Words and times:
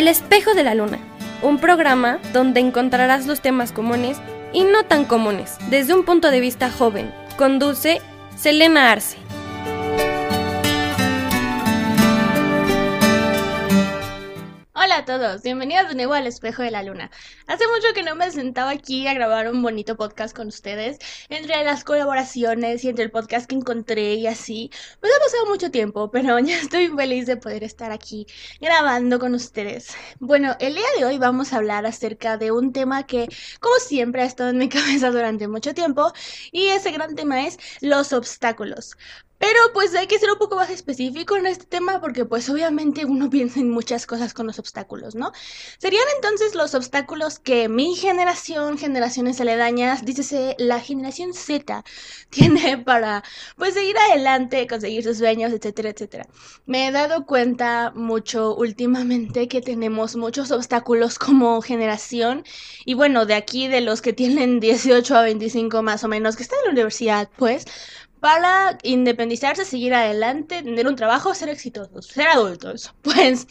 El 0.00 0.08
espejo 0.08 0.54
de 0.54 0.64
la 0.64 0.74
luna, 0.74 0.98
un 1.42 1.58
programa 1.58 2.20
donde 2.32 2.58
encontrarás 2.58 3.26
los 3.26 3.42
temas 3.42 3.70
comunes 3.70 4.16
y 4.50 4.64
no 4.64 4.84
tan 4.84 5.04
comunes 5.04 5.58
desde 5.68 5.92
un 5.92 6.06
punto 6.06 6.30
de 6.30 6.40
vista 6.40 6.70
joven. 6.70 7.12
Conduce 7.36 8.00
Selena 8.34 8.92
Arce. 8.92 9.18
A 15.00 15.04
todos, 15.06 15.40
bienvenidos 15.40 15.88
de 15.88 15.94
nuevo 15.94 16.12
al 16.12 16.26
Espejo 16.26 16.62
de 16.62 16.70
la 16.70 16.82
Luna. 16.82 17.10
Hace 17.46 17.64
mucho 17.68 17.94
que 17.94 18.02
no 18.02 18.16
me 18.16 18.30
sentaba 18.30 18.68
aquí 18.68 19.06
a 19.06 19.14
grabar 19.14 19.50
un 19.50 19.62
bonito 19.62 19.96
podcast 19.96 20.36
con 20.36 20.48
ustedes, 20.48 20.98
entre 21.30 21.64
las 21.64 21.84
colaboraciones 21.84 22.84
y 22.84 22.90
entre 22.90 23.04
el 23.04 23.10
podcast 23.10 23.48
que 23.48 23.54
encontré 23.54 24.16
y 24.16 24.26
así. 24.26 24.70
Pues 25.00 25.10
ha 25.16 25.24
pasado 25.24 25.46
mucho 25.46 25.70
tiempo, 25.70 26.10
pero 26.10 26.38
ya 26.40 26.58
estoy 26.58 26.88
feliz 26.88 27.24
de 27.24 27.38
poder 27.38 27.64
estar 27.64 27.92
aquí 27.92 28.26
grabando 28.60 29.18
con 29.18 29.32
ustedes. 29.32 29.88
Bueno, 30.18 30.54
el 30.60 30.74
día 30.74 30.88
de 30.98 31.06
hoy 31.06 31.16
vamos 31.16 31.54
a 31.54 31.56
hablar 31.56 31.86
acerca 31.86 32.36
de 32.36 32.52
un 32.52 32.74
tema 32.74 33.06
que, 33.06 33.26
como 33.58 33.76
siempre, 33.76 34.20
ha 34.20 34.26
estado 34.26 34.50
en 34.50 34.58
mi 34.58 34.68
cabeza 34.68 35.10
durante 35.10 35.48
mucho 35.48 35.72
tiempo 35.72 36.12
y 36.52 36.66
ese 36.66 36.90
gran 36.90 37.14
tema 37.14 37.46
es 37.46 37.58
los 37.80 38.12
obstáculos. 38.12 38.98
Pero 39.40 39.58
pues 39.72 39.94
hay 39.94 40.06
que 40.06 40.18
ser 40.18 40.30
un 40.30 40.36
poco 40.36 40.56
más 40.56 40.68
específico 40.68 41.34
en 41.34 41.46
este 41.46 41.64
tema 41.64 41.98
porque 41.98 42.26
pues 42.26 42.50
obviamente 42.50 43.06
uno 43.06 43.30
piensa 43.30 43.58
en 43.60 43.70
muchas 43.70 44.06
cosas 44.06 44.34
con 44.34 44.46
los 44.46 44.58
obstáculos, 44.58 45.14
¿no? 45.14 45.32
Serían 45.78 46.04
entonces 46.16 46.54
los 46.54 46.74
obstáculos 46.74 47.38
que 47.38 47.70
mi 47.70 47.96
generación, 47.96 48.76
generaciones 48.76 49.40
aledañas, 49.40 50.04
dícese 50.04 50.56
la 50.58 50.78
generación 50.78 51.32
Z, 51.32 51.84
tiene 52.30 52.76
para 52.76 53.24
pues 53.56 53.72
seguir 53.72 53.96
adelante, 53.96 54.66
conseguir 54.66 55.04
sus 55.04 55.16
sueños, 55.16 55.52
etcétera, 55.52 55.88
etcétera. 55.88 56.28
Me 56.66 56.88
he 56.88 56.92
dado 56.92 57.24
cuenta 57.24 57.92
mucho 57.96 58.54
últimamente 58.54 59.48
que 59.48 59.62
tenemos 59.62 60.16
muchos 60.16 60.50
obstáculos 60.50 61.18
como 61.18 61.62
generación 61.62 62.44
y 62.84 62.92
bueno, 62.92 63.24
de 63.24 63.34
aquí 63.34 63.68
de 63.68 63.80
los 63.80 64.02
que 64.02 64.12
tienen 64.12 64.60
18 64.60 65.16
a 65.16 65.22
25 65.22 65.82
más 65.82 66.04
o 66.04 66.08
menos, 66.08 66.36
que 66.36 66.42
están 66.42 66.58
en 66.58 66.66
la 66.66 66.72
universidad, 66.72 67.30
pues 67.38 67.64
para 68.20 68.78
independizarse, 68.82 69.64
seguir 69.64 69.94
adelante, 69.94 70.62
tener 70.62 70.86
un 70.86 70.96
trabajo, 70.96 71.34
ser 71.34 71.48
exitosos, 71.48 72.06
ser 72.06 72.28
adultos. 72.28 72.94
Pues 73.02 73.46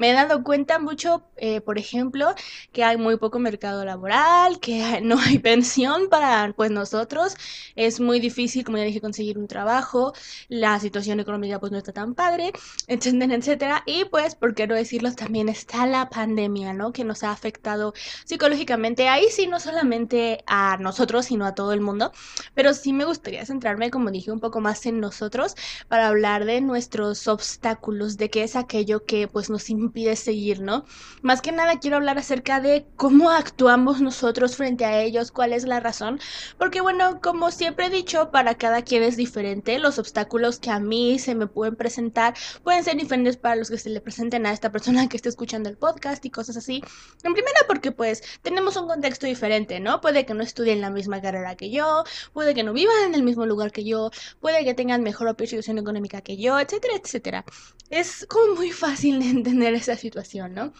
me 0.00 0.10
he 0.10 0.14
dado 0.14 0.42
cuenta 0.42 0.78
mucho, 0.78 1.22
eh, 1.36 1.60
por 1.60 1.76
ejemplo, 1.78 2.34
que 2.72 2.84
hay 2.84 2.96
muy 2.96 3.18
poco 3.18 3.38
mercado 3.38 3.84
laboral, 3.84 4.58
que 4.58 5.00
no 5.02 5.18
hay 5.18 5.38
pensión 5.38 6.08
para 6.08 6.54
pues 6.56 6.70
nosotros, 6.70 7.36
es 7.76 8.00
muy 8.00 8.18
difícil, 8.18 8.64
como 8.64 8.78
ya 8.78 8.84
dije, 8.84 9.02
conseguir 9.02 9.36
un 9.36 9.46
trabajo, 9.46 10.14
la 10.48 10.80
situación 10.80 11.20
económica 11.20 11.60
pues 11.60 11.70
no 11.70 11.76
está 11.76 11.92
tan 11.92 12.14
padre, 12.14 12.52
etcétera, 12.86 13.34
etcétera, 13.34 13.82
y 13.84 14.06
pues, 14.06 14.34
por 14.34 14.54
qué 14.54 14.66
no 14.66 14.74
decirlo, 14.74 15.12
también 15.14 15.50
está 15.50 15.86
la 15.86 16.08
pandemia, 16.08 16.72
¿no? 16.72 16.92
Que 16.92 17.04
nos 17.04 17.22
ha 17.22 17.30
afectado 17.32 17.92
psicológicamente, 18.24 19.06
ahí 19.08 19.26
sí, 19.30 19.46
no 19.48 19.60
solamente 19.60 20.42
a 20.46 20.78
nosotros, 20.80 21.26
sino 21.26 21.44
a 21.44 21.54
todo 21.54 21.74
el 21.74 21.82
mundo, 21.82 22.10
pero 22.54 22.72
sí 22.72 22.94
me 22.94 23.04
gustaría 23.04 23.44
centrarme, 23.44 23.90
como 23.90 24.10
dije, 24.10 24.32
un 24.32 24.40
poco 24.40 24.60
más 24.60 24.86
en 24.86 24.98
nosotros 24.98 25.56
para 25.88 26.08
hablar 26.08 26.46
de 26.46 26.62
nuestros 26.62 27.28
obstáculos, 27.28 28.16
de 28.16 28.30
qué 28.30 28.44
es 28.44 28.56
aquello 28.56 29.04
que 29.04 29.28
pues 29.28 29.50
nos 29.50 29.68
impide 29.68 29.89
seguir, 30.16 30.60
¿no? 30.60 30.84
Más 31.22 31.42
que 31.42 31.52
nada 31.52 31.80
quiero 31.80 31.96
hablar 31.96 32.18
acerca 32.18 32.60
de 32.60 32.86
cómo 32.96 33.30
actuamos 33.30 34.00
nosotros 34.00 34.56
frente 34.56 34.84
a 34.84 35.00
ellos, 35.00 35.32
cuál 35.32 35.52
es 35.52 35.64
la 35.64 35.80
razón, 35.80 36.20
porque 36.58 36.80
bueno, 36.80 37.20
como 37.20 37.50
siempre 37.50 37.86
he 37.86 37.90
dicho, 37.90 38.30
para 38.30 38.54
cada 38.56 38.82
quien 38.82 39.02
es 39.02 39.16
diferente, 39.16 39.78
los 39.78 39.98
obstáculos 39.98 40.58
que 40.58 40.70
a 40.70 40.78
mí 40.78 41.18
se 41.18 41.34
me 41.34 41.46
pueden 41.46 41.76
presentar 41.76 42.34
pueden 42.62 42.84
ser 42.84 42.96
diferentes 42.96 43.36
para 43.36 43.56
los 43.56 43.70
que 43.70 43.78
se 43.78 43.90
le 43.90 44.00
presenten 44.00 44.46
a 44.46 44.52
esta 44.52 44.70
persona 44.70 45.08
que 45.08 45.16
esté 45.16 45.28
escuchando 45.28 45.68
el 45.68 45.76
podcast 45.76 46.24
y 46.24 46.30
cosas 46.30 46.56
así. 46.56 46.82
En 47.24 47.32
primera 47.32 47.60
porque 47.66 47.92
pues 47.92 48.22
tenemos 48.42 48.76
un 48.76 48.86
contexto 48.86 49.26
diferente, 49.26 49.80
¿no? 49.80 50.00
Puede 50.00 50.26
que 50.26 50.34
no 50.34 50.42
estudien 50.42 50.80
la 50.80 50.90
misma 50.90 51.20
carrera 51.20 51.56
que 51.56 51.70
yo, 51.70 52.04
puede 52.32 52.54
que 52.54 52.62
no 52.62 52.72
vivan 52.72 53.04
en 53.06 53.14
el 53.14 53.22
mismo 53.22 53.46
lugar 53.46 53.72
que 53.72 53.84
yo, 53.84 54.10
puede 54.40 54.64
que 54.64 54.74
tengan 54.74 55.02
mejor 55.02 55.30
situación 55.46 55.78
económica 55.78 56.20
que 56.20 56.36
yo, 56.36 56.58
etcétera, 56.58 56.94
etcétera. 57.02 57.44
Es 57.90 58.26
como 58.28 58.54
muy 58.54 58.70
fácil 58.70 59.20
de 59.20 59.30
entender 59.30 59.69
esa 59.74 59.96
situación, 59.96 60.54
¿no? 60.54 60.72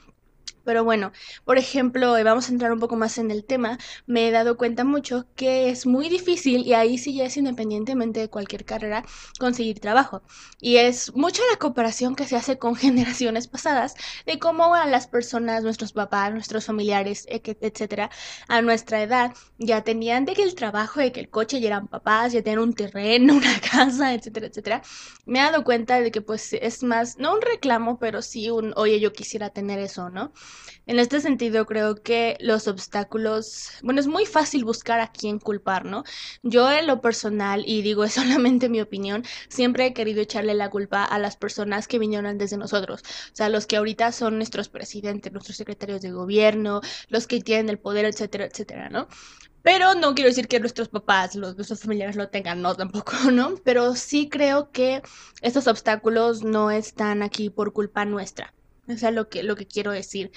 Pero 0.71 0.85
bueno, 0.85 1.11
por 1.45 1.59
ejemplo, 1.59 2.17
eh, 2.17 2.23
vamos 2.23 2.49
a 2.49 2.53
entrar 2.53 2.73
un 2.73 2.79
poco 2.79 2.95
más 2.95 3.19
en 3.19 3.33
el 3.33 3.45
tema, 3.45 3.77
me 4.07 4.29
he 4.29 4.31
dado 4.31 4.57
cuenta 4.57 4.85
mucho 4.85 5.27
que 5.35 5.69
es 5.69 5.85
muy 5.85 6.09
difícil, 6.09 6.65
y 6.65 6.75
ahí 6.75 6.97
sí 6.97 7.13
ya 7.13 7.25
es 7.25 7.37
independientemente 7.37 8.21
de 8.21 8.29
cualquier 8.31 8.65
carrera, 8.65 9.05
conseguir 9.41 9.81
trabajo. 9.81 10.23
Y 10.61 10.77
es 10.77 11.13
mucha 11.17 11.43
la 11.51 11.59
comparación 11.59 12.15
que 12.15 12.25
se 12.25 12.37
hace 12.37 12.57
con 12.57 12.77
generaciones 12.87 13.49
pasadas 13.49 13.95
de 14.27 14.39
cómo 14.39 14.77
a 14.77 14.87
las 14.87 15.09
personas, 15.09 15.65
nuestros 15.65 15.93
papás, 15.93 16.33
nuestros 16.33 16.67
familiares, 16.67 17.27
etcétera, 17.29 18.11
a 18.47 18.63
nuestra 18.63 19.03
edad, 19.03 19.35
ya 19.59 19.83
tenían 19.83 20.25
de 20.25 20.35
que 20.35 20.43
el 20.45 20.55
trabajo, 20.55 21.01
de 21.01 21.11
que 21.11 21.19
el 21.21 21.31
coche 21.31 21.61
ya 21.61 21.67
eran 21.69 21.89
papás, 21.89 22.33
ya 22.33 22.43
tenían 22.43 22.61
un 22.61 22.75
terreno, 22.75 23.35
una 23.43 23.61
casa, 23.61 24.15
etcétera, 24.15 24.47
etcétera. 24.47 24.83
Me 25.27 25.39
he 25.41 25.43
dado 25.43 25.65
cuenta 25.65 26.01
de 26.01 26.11
que 26.11 26.21
pues 26.21 26.53
es 26.53 26.83
más, 26.83 27.19
no 27.19 27.35
un 27.35 27.41
reclamo, 27.43 27.99
pero 27.99 28.23
sí 28.23 28.51
un, 28.51 28.73
oye, 28.77 29.01
yo 29.01 29.13
quisiera 29.13 29.51
tener 29.51 29.79
eso, 29.79 30.11
¿no? 30.11 30.33
En 30.87 30.99
este 30.99 31.21
sentido, 31.21 31.67
creo 31.67 31.97
que 32.03 32.37
los 32.41 32.67
obstáculos, 32.69 33.71
bueno, 33.83 34.01
es 34.01 34.07
muy 34.07 34.27
fácil 34.27 34.65
buscar 34.65 35.01
a 35.01 35.13
quién 35.13 35.39
culpar, 35.39 35.85
¿no? 35.85 36.05
Yo 36.43 36.71
en 36.71 36.87
lo 36.87 37.01
personal, 37.01 37.63
y 37.67 37.83
digo 37.83 38.05
es 38.05 38.15
solamente 38.21 38.69
mi 38.69 38.81
opinión, 38.81 39.25
siempre 39.49 39.87
he 39.87 39.95
querido 39.95 40.21
echarle 40.21 40.55
la 40.55 40.71
culpa 40.71 41.05
a 41.05 41.19
las 41.19 41.37
personas 41.37 41.87
que 41.89 41.99
vinieron 41.99 42.27
antes 42.27 42.51
de 42.51 42.57
nosotros, 42.57 43.03
o 43.03 43.37
sea, 43.37 43.49
los 43.49 43.67
que 43.67 43.77
ahorita 43.77 44.13
son 44.13 44.37
nuestros 44.37 44.69
presidentes, 44.69 45.33
nuestros 45.33 45.57
secretarios 45.57 46.03
de 46.03 46.11
gobierno, 46.11 46.81
los 47.09 47.27
que 47.27 47.41
tienen 47.41 47.69
el 47.69 47.79
poder, 47.79 48.05
etcétera, 48.05 48.47
etcétera, 48.47 48.89
¿no? 48.89 49.09
Pero 49.63 49.95
no 49.95 50.15
quiero 50.15 50.31
decir 50.31 50.49
que 50.49 50.59
nuestros 50.61 50.89
papás, 50.89 51.35
los, 51.35 51.57
nuestros 51.57 51.81
familiares 51.81 52.17
lo 52.17 52.29
tengan, 52.31 52.63
no 52.63 52.75
tampoco, 52.75 53.13
¿no? 53.33 53.57
Pero 53.65 53.95
sí 53.95 54.29
creo 54.29 54.71
que 54.71 55.03
estos 55.43 55.67
obstáculos 55.67 56.43
no 56.43 56.71
están 56.71 57.23
aquí 57.23 57.51
por 57.51 57.73
culpa 57.73 58.05
nuestra. 58.05 58.55
O 58.95 58.99
sea, 58.99 59.11
lo 59.11 59.29
que, 59.29 59.43
lo 59.43 59.57
que 59.57 59.67
quiero 59.67 59.93
decir. 59.93 60.31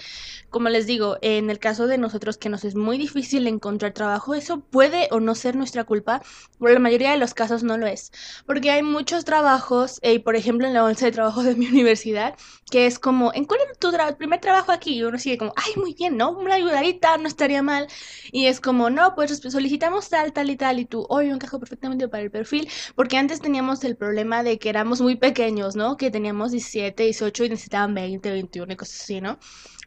Como 0.49 0.69
les 0.69 0.85
digo, 0.85 1.17
en 1.21 1.49
el 1.49 1.59
caso 1.59 1.87
de 1.87 1.97
nosotros 1.97 2.37
que 2.37 2.49
nos 2.49 2.63
es 2.63 2.75
muy 2.75 2.97
difícil 2.97 3.47
encontrar 3.47 3.93
trabajo, 3.93 4.33
eso 4.35 4.61
puede 4.61 5.07
o 5.11 5.19
no 5.19 5.35
ser 5.35 5.55
nuestra 5.55 5.83
culpa, 5.83 6.21
pero 6.59 6.73
la 6.73 6.79
mayoría 6.79 7.11
de 7.11 7.17
los 7.17 7.33
casos 7.33 7.63
no 7.63 7.77
lo 7.77 7.87
es. 7.87 8.11
Porque 8.45 8.71
hay 8.71 8.83
muchos 8.83 9.25
trabajos, 9.25 9.99
y 10.03 10.19
por 10.19 10.35
ejemplo 10.35 10.67
en 10.67 10.73
la 10.73 10.83
bolsa 10.83 11.05
de 11.05 11.11
trabajo 11.11 11.43
de 11.43 11.55
mi 11.55 11.67
universidad, 11.73 12.35
que 12.71 12.87
es 12.87 12.99
como, 12.99 13.31
¿en 13.33 13.45
cuál 13.45 13.59
es 13.71 13.79
tu 13.79 13.91
primer 14.17 14.39
trabajo 14.39 14.71
aquí? 14.71 14.95
Y 14.95 15.03
uno 15.03 15.19
sigue 15.19 15.37
como, 15.37 15.53
ay, 15.55 15.73
muy 15.75 15.93
bien, 15.93 16.17
¿no? 16.17 16.31
Una 16.31 16.55
ayudadita, 16.55 17.17
no 17.17 17.27
estaría 17.27 17.61
mal. 17.61 17.87
Y 18.31 18.47
es 18.47 18.59
como, 18.59 18.89
no, 18.89 19.15
pues 19.15 19.39
solicitamos 19.41 20.09
tal, 20.09 20.33
tal 20.33 20.49
y 20.49 20.55
tal, 20.57 20.79
y 20.79 20.85
tú, 20.85 21.05
hoy 21.09 21.29
encajo 21.29 21.59
perfectamente 21.59 22.07
para 22.07 22.23
el 22.23 22.31
perfil, 22.31 22.67
porque 22.95 23.17
antes 23.17 23.41
teníamos 23.41 23.83
el 23.83 23.95
problema 23.95 24.43
de 24.43 24.57
que 24.59 24.69
éramos 24.69 25.01
muy 25.01 25.15
pequeños, 25.15 25.75
¿no? 25.75 25.97
Que 25.97 26.11
teníamos 26.11 26.51
17, 26.51 27.03
18 27.03 27.45
y 27.45 27.49
necesitaban 27.49 27.93
20, 27.93 28.42
21 28.43 28.73
y 28.73 28.75
cosas 28.75 29.01
así, 29.01 29.21
¿no? 29.21 29.39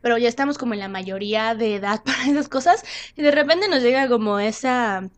Pero 0.03 0.19
ya 0.19 0.29
estamos 0.29 0.59
como 0.59 0.75
en 0.75 0.81
la 0.81 0.89
mayoría 0.89 1.55
de 1.55 1.77
edad 1.77 2.03
para 2.05 2.25
esas 2.27 2.49
cosas 2.49 2.83
y 3.17 3.23
de 3.23 3.31
repente 3.31 3.69
nos 3.69 3.83
llega 3.83 4.09
como 4.09 4.39
esa 4.39 5.09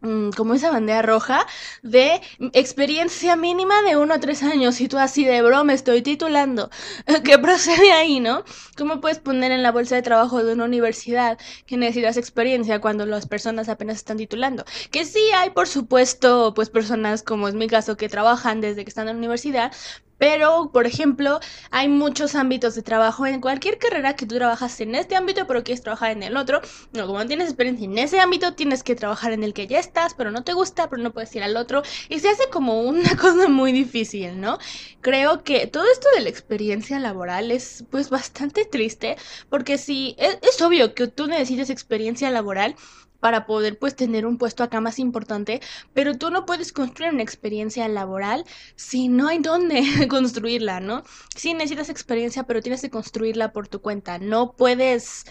mm, 0.00 0.30
como 0.30 0.54
esa 0.54 0.70
bandera 0.70 1.02
roja 1.02 1.46
de 1.82 2.20
experiencia 2.52 3.36
mínima 3.36 3.82
de 3.82 3.96
uno 3.96 4.14
a 4.14 4.20
tres 4.20 4.42
años 4.42 4.80
y 4.80 4.88
tú 4.88 4.98
así 4.98 5.24
de 5.24 5.40
bro 5.42 5.64
me 5.64 5.74
estoy 5.74 6.02
titulando 6.02 6.70
¿qué 7.24 7.38
procede 7.38 7.92
ahí 7.92 8.20
no? 8.20 8.44
¿cómo 8.76 9.00
puedes 9.00 9.18
poner 9.20 9.52
en 9.52 9.62
la 9.62 9.72
bolsa 9.72 9.94
de 9.96 10.02
trabajo 10.02 10.42
de 10.44 10.52
una 10.54 10.64
universidad 10.64 11.38
que 11.66 11.76
necesitas 11.76 12.16
experiencia 12.16 12.80
cuando 12.80 13.06
las 13.06 13.26
personas 13.26 13.68
apenas 13.68 13.96
están 13.96 14.16
titulando? 14.18 14.64
que 14.90 15.04
sí 15.04 15.20
hay 15.36 15.50
por 15.50 15.68
supuesto 15.68 16.52
pues 16.54 16.68
personas 16.70 17.22
como 17.22 17.48
es 17.48 17.54
mi 17.54 17.68
caso 17.68 17.96
que 17.96 18.08
trabajan 18.08 18.60
desde 18.60 18.84
que 18.84 18.90
están 18.90 19.08
en 19.08 19.14
la 19.14 19.18
universidad 19.18 19.72
pero, 20.22 20.70
por 20.72 20.86
ejemplo, 20.86 21.40
hay 21.72 21.88
muchos 21.88 22.36
ámbitos 22.36 22.76
de 22.76 22.82
trabajo 22.82 23.26
en 23.26 23.40
cualquier 23.40 23.78
carrera 23.78 24.14
que 24.14 24.24
tú 24.24 24.36
trabajas 24.36 24.80
en 24.80 24.94
este 24.94 25.16
ámbito, 25.16 25.48
pero 25.48 25.64
quieres 25.64 25.82
trabajar 25.82 26.12
en 26.12 26.22
el 26.22 26.36
otro. 26.36 26.60
No, 26.92 27.08
como 27.08 27.18
no 27.18 27.26
tienes 27.26 27.48
experiencia 27.48 27.86
en 27.86 27.98
ese 27.98 28.20
ámbito, 28.20 28.54
tienes 28.54 28.84
que 28.84 28.94
trabajar 28.94 29.32
en 29.32 29.42
el 29.42 29.52
que 29.52 29.66
ya 29.66 29.80
estás, 29.80 30.14
pero 30.14 30.30
no 30.30 30.44
te 30.44 30.52
gusta, 30.52 30.88
pero 30.88 31.02
no 31.02 31.12
puedes 31.12 31.34
ir 31.34 31.42
al 31.42 31.56
otro. 31.56 31.82
Y 32.08 32.20
se 32.20 32.28
hace 32.28 32.44
como 32.52 32.82
una 32.82 33.16
cosa 33.20 33.48
muy 33.48 33.72
difícil, 33.72 34.40
¿no? 34.40 34.58
Creo 35.00 35.42
que 35.42 35.66
todo 35.66 35.90
esto 35.90 36.06
de 36.14 36.20
la 36.20 36.28
experiencia 36.28 37.00
laboral 37.00 37.50
es 37.50 37.84
pues 37.90 38.08
bastante 38.08 38.64
triste, 38.64 39.16
porque 39.50 39.76
si 39.76 40.14
es, 40.18 40.38
es 40.40 40.62
obvio 40.62 40.94
que 40.94 41.08
tú 41.08 41.26
necesitas 41.26 41.68
experiencia 41.68 42.30
laboral, 42.30 42.76
para 43.22 43.46
poder 43.46 43.78
pues 43.78 43.94
tener 43.94 44.26
un 44.26 44.36
puesto 44.36 44.64
acá 44.64 44.80
más 44.80 44.98
importante, 44.98 45.60
pero 45.94 46.18
tú 46.18 46.32
no 46.32 46.44
puedes 46.44 46.72
construir 46.72 47.12
una 47.12 47.22
experiencia 47.22 47.86
laboral 47.86 48.44
si 48.74 49.06
no 49.06 49.28
hay 49.28 49.38
dónde 49.38 49.80
construirla, 50.10 50.80
¿no? 50.80 51.04
Sí 51.36 51.54
necesitas 51.54 51.88
experiencia, 51.88 52.42
pero 52.42 52.60
tienes 52.62 52.80
que 52.80 52.90
construirla 52.90 53.52
por 53.52 53.68
tu 53.68 53.80
cuenta. 53.80 54.18
No 54.18 54.56
puedes, 54.56 55.24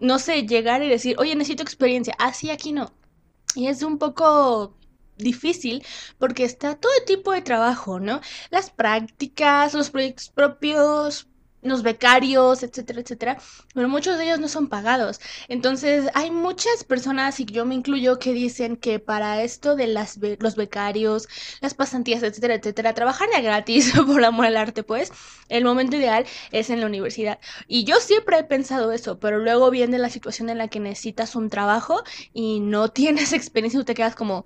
no 0.00 0.20
sé, 0.20 0.46
llegar 0.46 0.84
y 0.84 0.88
decir, 0.88 1.16
oye, 1.18 1.34
necesito 1.34 1.64
experiencia. 1.64 2.14
Así 2.20 2.50
ah, 2.50 2.54
aquí 2.54 2.70
no. 2.70 2.94
Y 3.56 3.66
es 3.66 3.82
un 3.82 3.98
poco 3.98 4.76
difícil 5.18 5.84
porque 6.18 6.44
está 6.44 6.76
todo 6.76 6.92
tipo 7.08 7.32
de 7.32 7.42
trabajo, 7.42 7.98
¿no? 7.98 8.20
Las 8.50 8.70
prácticas, 8.70 9.74
los 9.74 9.90
proyectos 9.90 10.28
propios, 10.30 11.26
los 11.62 11.82
becarios, 11.82 12.62
etcétera, 12.62 13.00
etcétera, 13.00 13.38
pero 13.74 13.88
muchos 13.88 14.18
de 14.18 14.24
ellos 14.24 14.40
no 14.40 14.48
son 14.48 14.68
pagados. 14.68 15.20
Entonces, 15.48 16.08
hay 16.14 16.30
muchas 16.30 16.84
personas, 16.84 17.38
y 17.40 17.44
yo 17.46 17.64
me 17.64 17.74
incluyo, 17.74 18.18
que 18.18 18.32
dicen 18.32 18.76
que 18.76 18.98
para 18.98 19.42
esto 19.42 19.76
de 19.76 19.86
las 19.86 20.18
los 20.38 20.56
becarios, 20.56 21.28
las 21.60 21.74
pasantías, 21.74 22.22
etcétera, 22.22 22.54
etcétera, 22.54 22.94
trabajar 22.94 23.28
ya 23.32 23.40
gratis 23.40 23.92
por 24.06 24.24
amor 24.24 24.46
al 24.46 24.56
arte, 24.56 24.82
pues, 24.82 25.12
el 25.48 25.64
momento 25.64 25.96
ideal 25.96 26.26
es 26.50 26.70
en 26.70 26.80
la 26.80 26.86
universidad. 26.86 27.38
Y 27.66 27.84
yo 27.84 27.96
siempre 28.00 28.38
he 28.38 28.44
pensado 28.44 28.92
eso, 28.92 29.18
pero 29.18 29.38
luego 29.38 29.70
viene 29.70 29.98
la 29.98 30.10
situación 30.10 30.50
en 30.50 30.58
la 30.58 30.68
que 30.68 30.80
necesitas 30.80 31.34
un 31.36 31.50
trabajo 31.50 32.02
y 32.32 32.60
no 32.60 32.90
tienes 32.90 33.32
experiencia 33.32 33.80
y 33.80 33.84
te 33.84 33.94
quedas 33.94 34.14
como, 34.14 34.44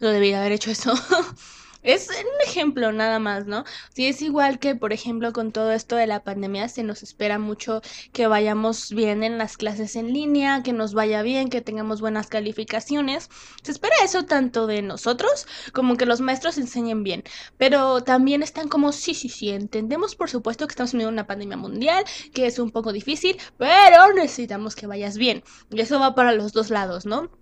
lo 0.00 0.10
debí 0.10 0.32
haber 0.32 0.52
hecho 0.52 0.70
eso. 0.70 0.94
Es 1.82 2.08
un 2.10 2.40
ejemplo 2.46 2.92
nada 2.92 3.18
más, 3.18 3.46
¿no? 3.46 3.64
Si 3.94 4.06
es 4.06 4.20
igual 4.20 4.58
que, 4.58 4.74
por 4.74 4.92
ejemplo, 4.92 5.32
con 5.32 5.50
todo 5.50 5.72
esto 5.72 5.96
de 5.96 6.06
la 6.06 6.22
pandemia, 6.22 6.68
se 6.68 6.82
nos 6.82 7.02
espera 7.02 7.38
mucho 7.38 7.80
que 8.12 8.26
vayamos 8.26 8.92
bien 8.92 9.22
en 9.24 9.38
las 9.38 9.56
clases 9.56 9.96
en 9.96 10.12
línea, 10.12 10.62
que 10.62 10.74
nos 10.74 10.92
vaya 10.92 11.22
bien, 11.22 11.48
que 11.48 11.62
tengamos 11.62 12.02
buenas 12.02 12.26
calificaciones. 12.26 13.30
Se 13.62 13.72
espera 13.72 13.96
eso 14.04 14.26
tanto 14.26 14.66
de 14.66 14.82
nosotros 14.82 15.46
como 15.72 15.96
que 15.96 16.04
los 16.04 16.20
maestros 16.20 16.58
enseñen 16.58 17.02
bien. 17.02 17.24
Pero 17.56 18.02
también 18.02 18.42
están 18.42 18.68
como, 18.68 18.92
sí, 18.92 19.14
sí, 19.14 19.30
sí, 19.30 19.48
entendemos 19.48 20.16
por 20.16 20.28
supuesto 20.28 20.66
que 20.66 20.72
estamos 20.72 20.92
en 20.92 21.06
una 21.06 21.26
pandemia 21.26 21.56
mundial, 21.56 22.04
que 22.34 22.46
es 22.46 22.58
un 22.58 22.72
poco 22.72 22.92
difícil, 22.92 23.38
pero 23.56 24.12
necesitamos 24.12 24.76
que 24.76 24.86
vayas 24.86 25.16
bien. 25.16 25.42
Y 25.70 25.80
eso 25.80 25.98
va 25.98 26.14
para 26.14 26.32
los 26.32 26.52
dos 26.52 26.68
lados, 26.68 27.06
¿no? 27.06 27.39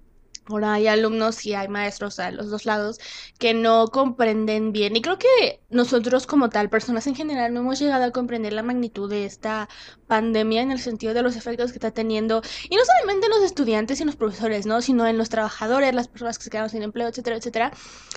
Ahora 0.49 0.75
hay 0.75 0.87
alumnos 0.87 1.45
y 1.45 1.55
hay 1.55 1.69
maestros 1.69 2.19
a 2.19 2.31
los 2.31 2.51
dos 2.51 2.65
lados 2.65 2.99
que 3.39 3.55
no 3.55 3.89
comprenden 3.89 4.73
bien. 4.73 4.97
Y 4.97 5.03
creo 5.03 5.19
que 5.19 5.61
nosotros 5.69 6.27
como 6.27 6.49
tal, 6.49 6.71
personas 6.71 7.07
en 7.07 7.15
general, 7.15 7.53
no 7.53 7.61
hemos 7.61 7.79
llegado 7.79 8.05
a 8.05 8.11
comprender 8.11 8.53
la 8.53 8.63
magnitud 8.63 9.11
de 9.11 9.27
esta 9.27 9.69
pandemia 10.07 10.63
en 10.63 10.71
el 10.73 10.81
sentido 10.81 11.13
de 11.13 11.23
los 11.23 11.37
efectos 11.37 11.71
que 11.71 11.77
está 11.77 11.91
teniendo. 11.91 12.43
Y 12.71 12.77
no 12.77 12.83
solamente 12.85 13.27
en 13.27 13.33
los 13.33 13.43
estudiantes 13.43 13.99
y 13.99 14.03
en 14.03 14.07
los 14.07 14.17
profesores, 14.17 14.65
¿no? 14.67 14.81
Sino 14.81 15.07
en 15.07 15.19
los 15.19 15.29
trabajadores, 15.29 15.95
las 15.95 16.09
personas 16.09 16.39
que 16.39 16.45
se 16.45 16.51
quedaron 16.51 16.71
sin 16.71 16.83
empleo, 16.83 17.09
etcétera, 17.09 17.37
etcétera. 17.37 17.73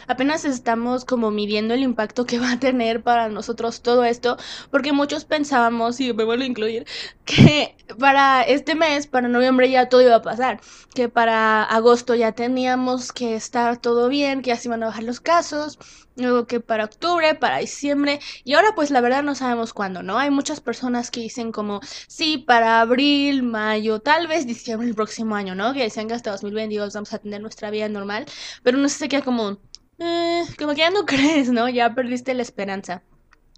Apenas 0.07 0.45
estamos 0.45 1.03
como 1.03 1.31
midiendo 1.31 1.73
el 1.73 1.83
impacto 1.83 2.25
que 2.25 2.39
va 2.39 2.53
a 2.53 2.59
tener 2.59 3.03
para 3.03 3.29
nosotros 3.29 3.81
todo 3.81 4.05
esto. 4.05 4.37
Porque 4.69 4.93
muchos 4.93 5.25
pensábamos, 5.25 5.99
y 5.99 6.13
me 6.13 6.23
vuelvo 6.23 6.43
a 6.43 6.47
incluir, 6.47 6.85
que 7.25 7.75
para 7.99 8.43
este 8.43 8.75
mes, 8.75 9.07
para 9.07 9.27
noviembre 9.27 9.69
ya 9.69 9.89
todo 9.89 10.01
iba 10.01 10.15
a 10.15 10.21
pasar. 10.21 10.61
Que 10.93 11.09
para 11.09 11.63
agosto 11.63 12.15
ya 12.15 12.20
teníamos 12.31 13.11
que 13.11 13.35
estar 13.35 13.77
todo 13.81 14.07
bien, 14.09 14.41
que 14.43 14.49
ya 14.49 14.55
se 14.55 14.67
iban 14.67 14.83
a 14.83 14.87
bajar 14.87 15.03
los 15.03 15.19
casos, 15.19 15.79
luego 16.15 16.45
que 16.45 16.59
para 16.59 16.85
octubre, 16.85 17.33
para 17.35 17.57
diciembre, 17.57 18.19
y 18.43 18.53
ahora 18.53 18.75
pues 18.75 18.91
la 18.91 19.01
verdad 19.01 19.23
no 19.23 19.33
sabemos 19.33 19.73
cuándo, 19.73 20.03
¿no? 20.03 20.19
Hay 20.19 20.29
muchas 20.29 20.61
personas 20.61 21.09
que 21.09 21.21
dicen 21.21 21.51
como, 21.51 21.81
sí, 22.07 22.37
para 22.37 22.81
abril, 22.81 23.41
mayo, 23.43 23.99
tal 23.99 24.27
vez 24.27 24.45
diciembre 24.45 24.87
el 24.87 24.95
próximo 24.95 25.35
año, 25.35 25.55
¿no? 25.55 25.73
Que 25.73 25.81
decían 25.83 26.07
que 26.07 26.13
hasta 26.13 26.31
2022 26.31 26.93
vamos 26.93 27.13
a 27.13 27.19
tener 27.19 27.41
nuestra 27.41 27.71
vida 27.71 27.89
normal, 27.89 28.25
pero 28.63 28.77
no 28.77 28.87
sé, 28.89 28.97
se 28.99 29.09
queda 29.09 29.23
como, 29.23 29.57
eh, 29.99 30.43
como 30.59 30.71
que 30.73 30.79
ya 30.79 30.91
no 30.91 31.05
crees, 31.07 31.49
¿no? 31.49 31.67
Ya 31.69 31.95
perdiste 31.95 32.33
la 32.35 32.43
esperanza. 32.43 33.03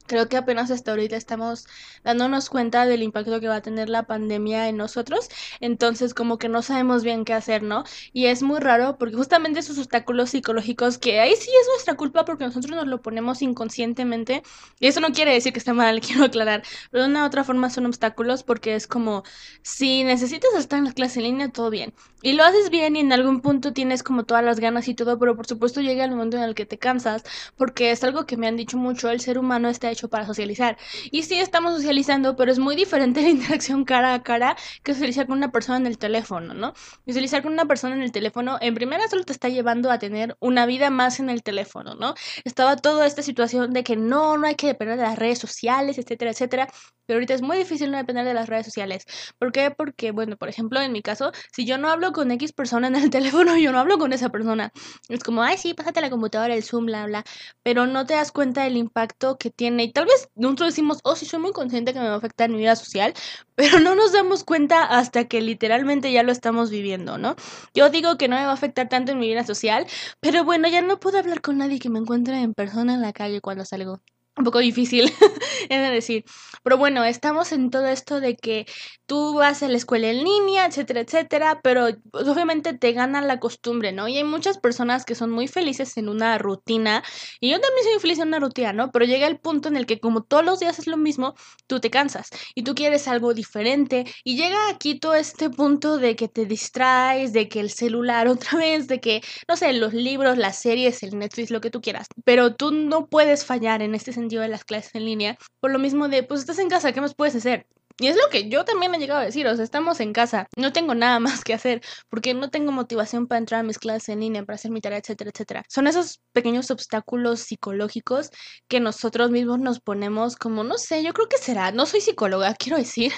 Creo 0.05 0.27
que 0.27 0.37
apenas 0.37 0.69
hasta 0.69 0.91
ahorita 0.91 1.15
estamos 1.15 1.65
dándonos 2.03 2.49
cuenta 2.49 2.85
del 2.85 3.03
impacto 3.03 3.39
que 3.39 3.47
va 3.47 3.55
a 3.57 3.61
tener 3.61 3.89
la 3.89 4.03
pandemia 4.03 4.67
en 4.67 4.77
nosotros, 4.77 5.29
entonces 5.61 6.13
como 6.13 6.37
que 6.37 6.49
no 6.49 6.61
sabemos 6.61 7.03
bien 7.03 7.23
qué 7.25 7.33
hacer, 7.33 7.63
¿no? 7.63 7.83
Y 8.11 8.25
es 8.27 8.43
muy 8.43 8.59
raro 8.59 8.97
porque 8.97 9.15
justamente 9.15 9.59
esos 9.59 9.77
obstáculos 9.77 10.31
psicológicos 10.31 10.97
que 10.97 11.19
ahí 11.21 11.35
sí 11.35 11.49
es 11.49 11.67
nuestra 11.69 11.95
culpa 11.95 12.25
porque 12.25 12.45
nosotros 12.45 12.71
nos 12.75 12.87
lo 12.87 13.01
ponemos 13.01 13.41
inconscientemente, 13.41 14.43
y 14.79 14.87
eso 14.87 14.99
no 14.99 15.11
quiere 15.13 15.33
decir 15.33 15.53
que 15.53 15.59
esté 15.59 15.73
mal, 15.73 16.01
quiero 16.05 16.25
aclarar, 16.25 16.63
pero 16.91 17.03
de 17.03 17.09
una 17.09 17.23
u 17.23 17.27
otra 17.27 17.43
forma 17.43 17.69
son 17.69 17.85
obstáculos 17.85 18.43
porque 18.43 18.75
es 18.75 18.87
como 18.87 19.23
si 19.61 20.03
necesitas 20.03 20.53
estar 20.55 20.79
en 20.79 20.85
la 20.85 20.93
clase 20.93 21.19
en 21.19 21.25
línea, 21.25 21.49
todo 21.49 21.69
bien, 21.69 21.93
y 22.23 22.33
lo 22.33 22.43
haces 22.43 22.69
bien 22.71 22.95
y 22.95 23.01
en 23.01 23.13
algún 23.13 23.41
punto 23.41 23.73
tienes 23.73 24.01
como 24.01 24.23
todas 24.23 24.43
las 24.43 24.59
ganas 24.59 24.87
y 24.87 24.95
todo, 24.95 25.19
pero 25.19 25.35
por 25.35 25.45
supuesto 25.45 25.81
llega 25.81 26.05
el 26.05 26.11
momento 26.11 26.37
en 26.37 26.43
el 26.43 26.55
que 26.55 26.65
te 26.65 26.79
cansas, 26.79 27.23
porque 27.57 27.91
es 27.91 28.03
algo 28.03 28.25
que 28.25 28.37
me 28.37 28.47
han 28.47 28.55
dicho 28.57 28.77
mucho, 28.77 29.09
el 29.09 29.19
ser 29.19 29.37
humano 29.37 29.69
está 29.69 29.91
hecho 29.91 30.09
para 30.09 30.25
socializar. 30.25 30.77
Y 31.11 31.23
sí 31.23 31.35
estamos 31.39 31.73
socializando, 31.75 32.35
pero 32.35 32.51
es 32.51 32.59
muy 32.59 32.75
diferente 32.75 33.21
la 33.23 33.29
interacción 33.29 33.85
cara 33.85 34.13
a 34.13 34.23
cara 34.23 34.55
que 34.83 34.93
socializar 34.93 35.27
con 35.27 35.37
una 35.37 35.51
persona 35.51 35.77
en 35.77 35.87
el 35.87 35.97
teléfono, 35.97 36.53
¿no? 36.53 36.73
Socializar 37.05 37.43
con 37.43 37.53
una 37.53 37.65
persona 37.65 37.95
en 37.95 38.01
el 38.01 38.11
teléfono, 38.11 38.57
en 38.61 38.73
primera 38.73 39.07
solo 39.09 39.23
te 39.23 39.33
está 39.33 39.49
llevando 39.49 39.91
a 39.91 39.99
tener 39.99 40.37
una 40.39 40.65
vida 40.65 40.89
más 40.89 41.19
en 41.19 41.29
el 41.29 41.43
teléfono, 41.43 41.95
¿no? 41.95 42.15
Estaba 42.45 42.77
toda 42.77 43.05
esta 43.05 43.21
situación 43.21 43.73
de 43.73 43.83
que 43.83 43.95
no, 43.97 44.37
no 44.37 44.47
hay 44.47 44.55
que 44.55 44.67
depender 44.67 44.97
de 44.97 45.03
las 45.03 45.19
redes 45.19 45.39
sociales, 45.39 45.97
etcétera, 45.97 46.31
etcétera. 46.31 46.69
Pero 47.05 47.17
ahorita 47.17 47.33
es 47.33 47.41
muy 47.41 47.57
difícil 47.57 47.91
no 47.91 47.97
depender 47.97 48.25
de 48.25 48.33
las 48.33 48.47
redes 48.47 48.65
sociales. 48.65 49.05
¿Por 49.39 49.51
qué? 49.51 49.71
Porque, 49.71 50.11
bueno, 50.11 50.37
por 50.37 50.49
ejemplo, 50.49 50.81
en 50.81 50.91
mi 50.91 51.01
caso, 51.01 51.31
si 51.51 51.65
yo 51.65 51.77
no 51.77 51.89
hablo 51.89 52.11
con 52.11 52.31
X 52.31 52.53
persona 52.53 52.87
en 52.87 52.95
el 52.95 53.09
teléfono, 53.09 53.57
yo 53.57 53.71
no 53.71 53.79
hablo 53.79 53.97
con 53.97 54.13
esa 54.13 54.29
persona. 54.29 54.71
Es 55.09 55.23
como, 55.23 55.43
ay, 55.43 55.57
sí, 55.57 55.73
pásate 55.73 56.01
la 56.01 56.09
computadora, 56.09 56.55
el 56.55 56.63
Zoom, 56.63 56.85
bla, 56.85 57.05
bla. 57.05 57.23
Pero 57.63 57.87
no 57.87 58.05
te 58.05 58.13
das 58.13 58.31
cuenta 58.31 58.63
del 58.63 58.77
impacto 58.77 59.37
que 59.37 59.49
tiene. 59.49 59.83
Y 59.83 59.91
tal 59.91 60.05
vez 60.05 60.29
nosotros 60.35 60.69
decimos, 60.69 60.99
oh, 61.03 61.15
sí, 61.15 61.25
soy 61.25 61.39
muy 61.39 61.51
consciente 61.51 61.93
que 61.93 61.99
me 61.99 62.07
va 62.07 62.15
a 62.15 62.17
afectar 62.17 62.49
en 62.49 62.55
mi 62.55 62.59
vida 62.59 62.75
social, 62.75 63.13
pero 63.55 63.79
no 63.79 63.95
nos 63.95 64.11
damos 64.13 64.43
cuenta 64.43 64.83
hasta 64.83 65.25
que 65.25 65.41
literalmente 65.41 66.11
ya 66.11 66.23
lo 66.23 66.31
estamos 66.31 66.69
viviendo, 66.69 67.17
¿no? 67.17 67.35
Yo 67.73 67.89
digo 67.89 68.17
que 68.17 68.27
no 68.27 68.35
me 68.35 68.43
va 68.43 68.51
a 68.51 68.53
afectar 68.53 68.89
tanto 68.89 69.11
en 69.11 69.19
mi 69.19 69.27
vida 69.27 69.45
social, 69.45 69.85
pero 70.19 70.43
bueno, 70.43 70.67
ya 70.67 70.81
no 70.81 70.99
puedo 70.99 71.17
hablar 71.19 71.41
con 71.41 71.57
nadie 71.57 71.79
que 71.79 71.89
me 71.89 71.99
encuentre 71.99 72.41
en 72.41 72.53
persona 72.53 72.93
en 72.93 73.01
la 73.01 73.13
calle 73.13 73.41
cuando 73.41 73.65
salgo 73.65 74.01
un 74.35 74.43
poco 74.43 74.59
difícil, 74.59 75.11
es 75.69 75.91
decir. 75.91 76.25
Pero 76.63 76.77
bueno, 76.77 77.03
estamos 77.03 77.51
en 77.51 77.69
todo 77.69 77.87
esto 77.87 78.19
de 78.19 78.35
que 78.35 78.65
tú 79.05 79.35
vas 79.35 79.61
a 79.63 79.67
la 79.67 79.77
escuela 79.77 80.09
en 80.09 80.23
línea, 80.23 80.65
etcétera, 80.65 81.01
etcétera, 81.01 81.59
pero 81.61 81.87
pues, 82.11 82.27
obviamente 82.27 82.73
te 82.73 82.93
gana 82.93 83.21
la 83.21 83.39
costumbre, 83.39 83.91
¿no? 83.91 84.07
Y 84.07 84.17
hay 84.17 84.23
muchas 84.23 84.57
personas 84.57 85.05
que 85.05 85.13
son 85.13 85.29
muy 85.29 85.47
felices 85.47 85.97
en 85.97 86.09
una 86.09 86.37
rutina, 86.37 87.03
y 87.39 87.51
yo 87.51 87.59
también 87.59 87.83
soy 87.83 87.99
feliz 87.99 88.19
en 88.19 88.29
una 88.29 88.39
rutina, 88.39 88.73
¿no? 88.73 88.91
Pero 88.91 89.05
llega 89.05 89.27
el 89.27 89.39
punto 89.39 89.67
en 89.69 89.75
el 89.75 89.85
que 89.85 89.99
como 89.99 90.23
todos 90.23 90.45
los 90.45 90.59
días 90.59 90.79
es 90.79 90.87
lo 90.87 90.97
mismo, 90.97 91.35
tú 91.67 91.79
te 91.79 91.89
cansas 91.89 92.29
y 92.55 92.63
tú 92.63 92.75
quieres 92.75 93.07
algo 93.07 93.33
diferente, 93.33 94.05
y 94.23 94.37
llega 94.37 94.69
aquí 94.69 94.99
todo 94.99 95.15
este 95.15 95.49
punto 95.49 95.97
de 95.97 96.15
que 96.15 96.27
te 96.27 96.45
distraes, 96.45 97.33
de 97.33 97.49
que 97.49 97.59
el 97.59 97.69
celular 97.69 98.27
otra 98.29 98.57
vez, 98.57 98.87
de 98.87 98.99
que, 98.99 99.21
no 99.47 99.57
sé, 99.57 99.73
los 99.73 99.93
libros, 99.93 100.37
las 100.37 100.57
series, 100.59 101.03
el 101.03 101.19
Netflix, 101.19 101.51
lo 101.51 101.61
que 101.61 101.69
tú 101.69 101.81
quieras, 101.81 102.07
pero 102.23 102.55
tú 102.55 102.71
no 102.71 103.07
puedes 103.07 103.45
fallar 103.45 103.81
en 103.81 103.93
este 103.95 104.11
sentido 104.13 104.22
de 104.41 104.47
las 104.47 104.63
clases 104.65 104.95
en 104.95 105.05
línea, 105.05 105.37
por 105.59 105.71
lo 105.71 105.79
mismo 105.79 106.07
de, 106.09 106.23
pues 106.23 106.41
estás 106.41 106.59
en 106.59 106.69
casa, 106.69 106.91
¿qué 106.91 107.01
más 107.01 107.15
puedes 107.15 107.35
hacer? 107.35 107.67
Y 107.99 108.07
es 108.07 108.15
lo 108.15 108.27
que 108.31 108.49
yo 108.49 108.65
también 108.65 108.95
he 108.95 108.97
llegado 108.97 109.19
a 109.21 109.25
decir, 109.25 109.45
o 109.45 109.55
sea, 109.55 109.63
estamos 109.63 109.99
en 109.99 110.13
casa, 110.13 110.47
no 110.57 110.73
tengo 110.73 110.95
nada 110.95 111.19
más 111.19 111.43
que 111.43 111.53
hacer, 111.53 111.81
porque 112.09 112.33
no 112.33 112.49
tengo 112.49 112.71
motivación 112.71 113.27
para 113.27 113.39
entrar 113.39 113.59
a 113.61 113.63
mis 113.63 113.77
clases 113.77 114.09
en 114.09 114.21
línea, 114.21 114.43
para 114.43 114.55
hacer 114.55 114.71
mi 114.71 114.81
tarea, 114.81 114.97
etcétera, 114.97 115.29
etcétera. 115.31 115.63
Son 115.69 115.85
esos 115.85 116.19
pequeños 116.31 116.71
obstáculos 116.71 117.41
psicológicos 117.41 118.31
que 118.67 118.79
nosotros 118.79 119.29
mismos 119.29 119.59
nos 119.59 119.79
ponemos 119.79 120.35
como, 120.37 120.63
no 120.63 120.77
sé, 120.79 121.03
yo 121.03 121.13
creo 121.13 121.29
que 121.29 121.37
será, 121.37 121.71
no 121.71 121.85
soy 121.85 122.01
psicóloga, 122.01 122.55
quiero 122.59 122.77
decir, 122.77 123.13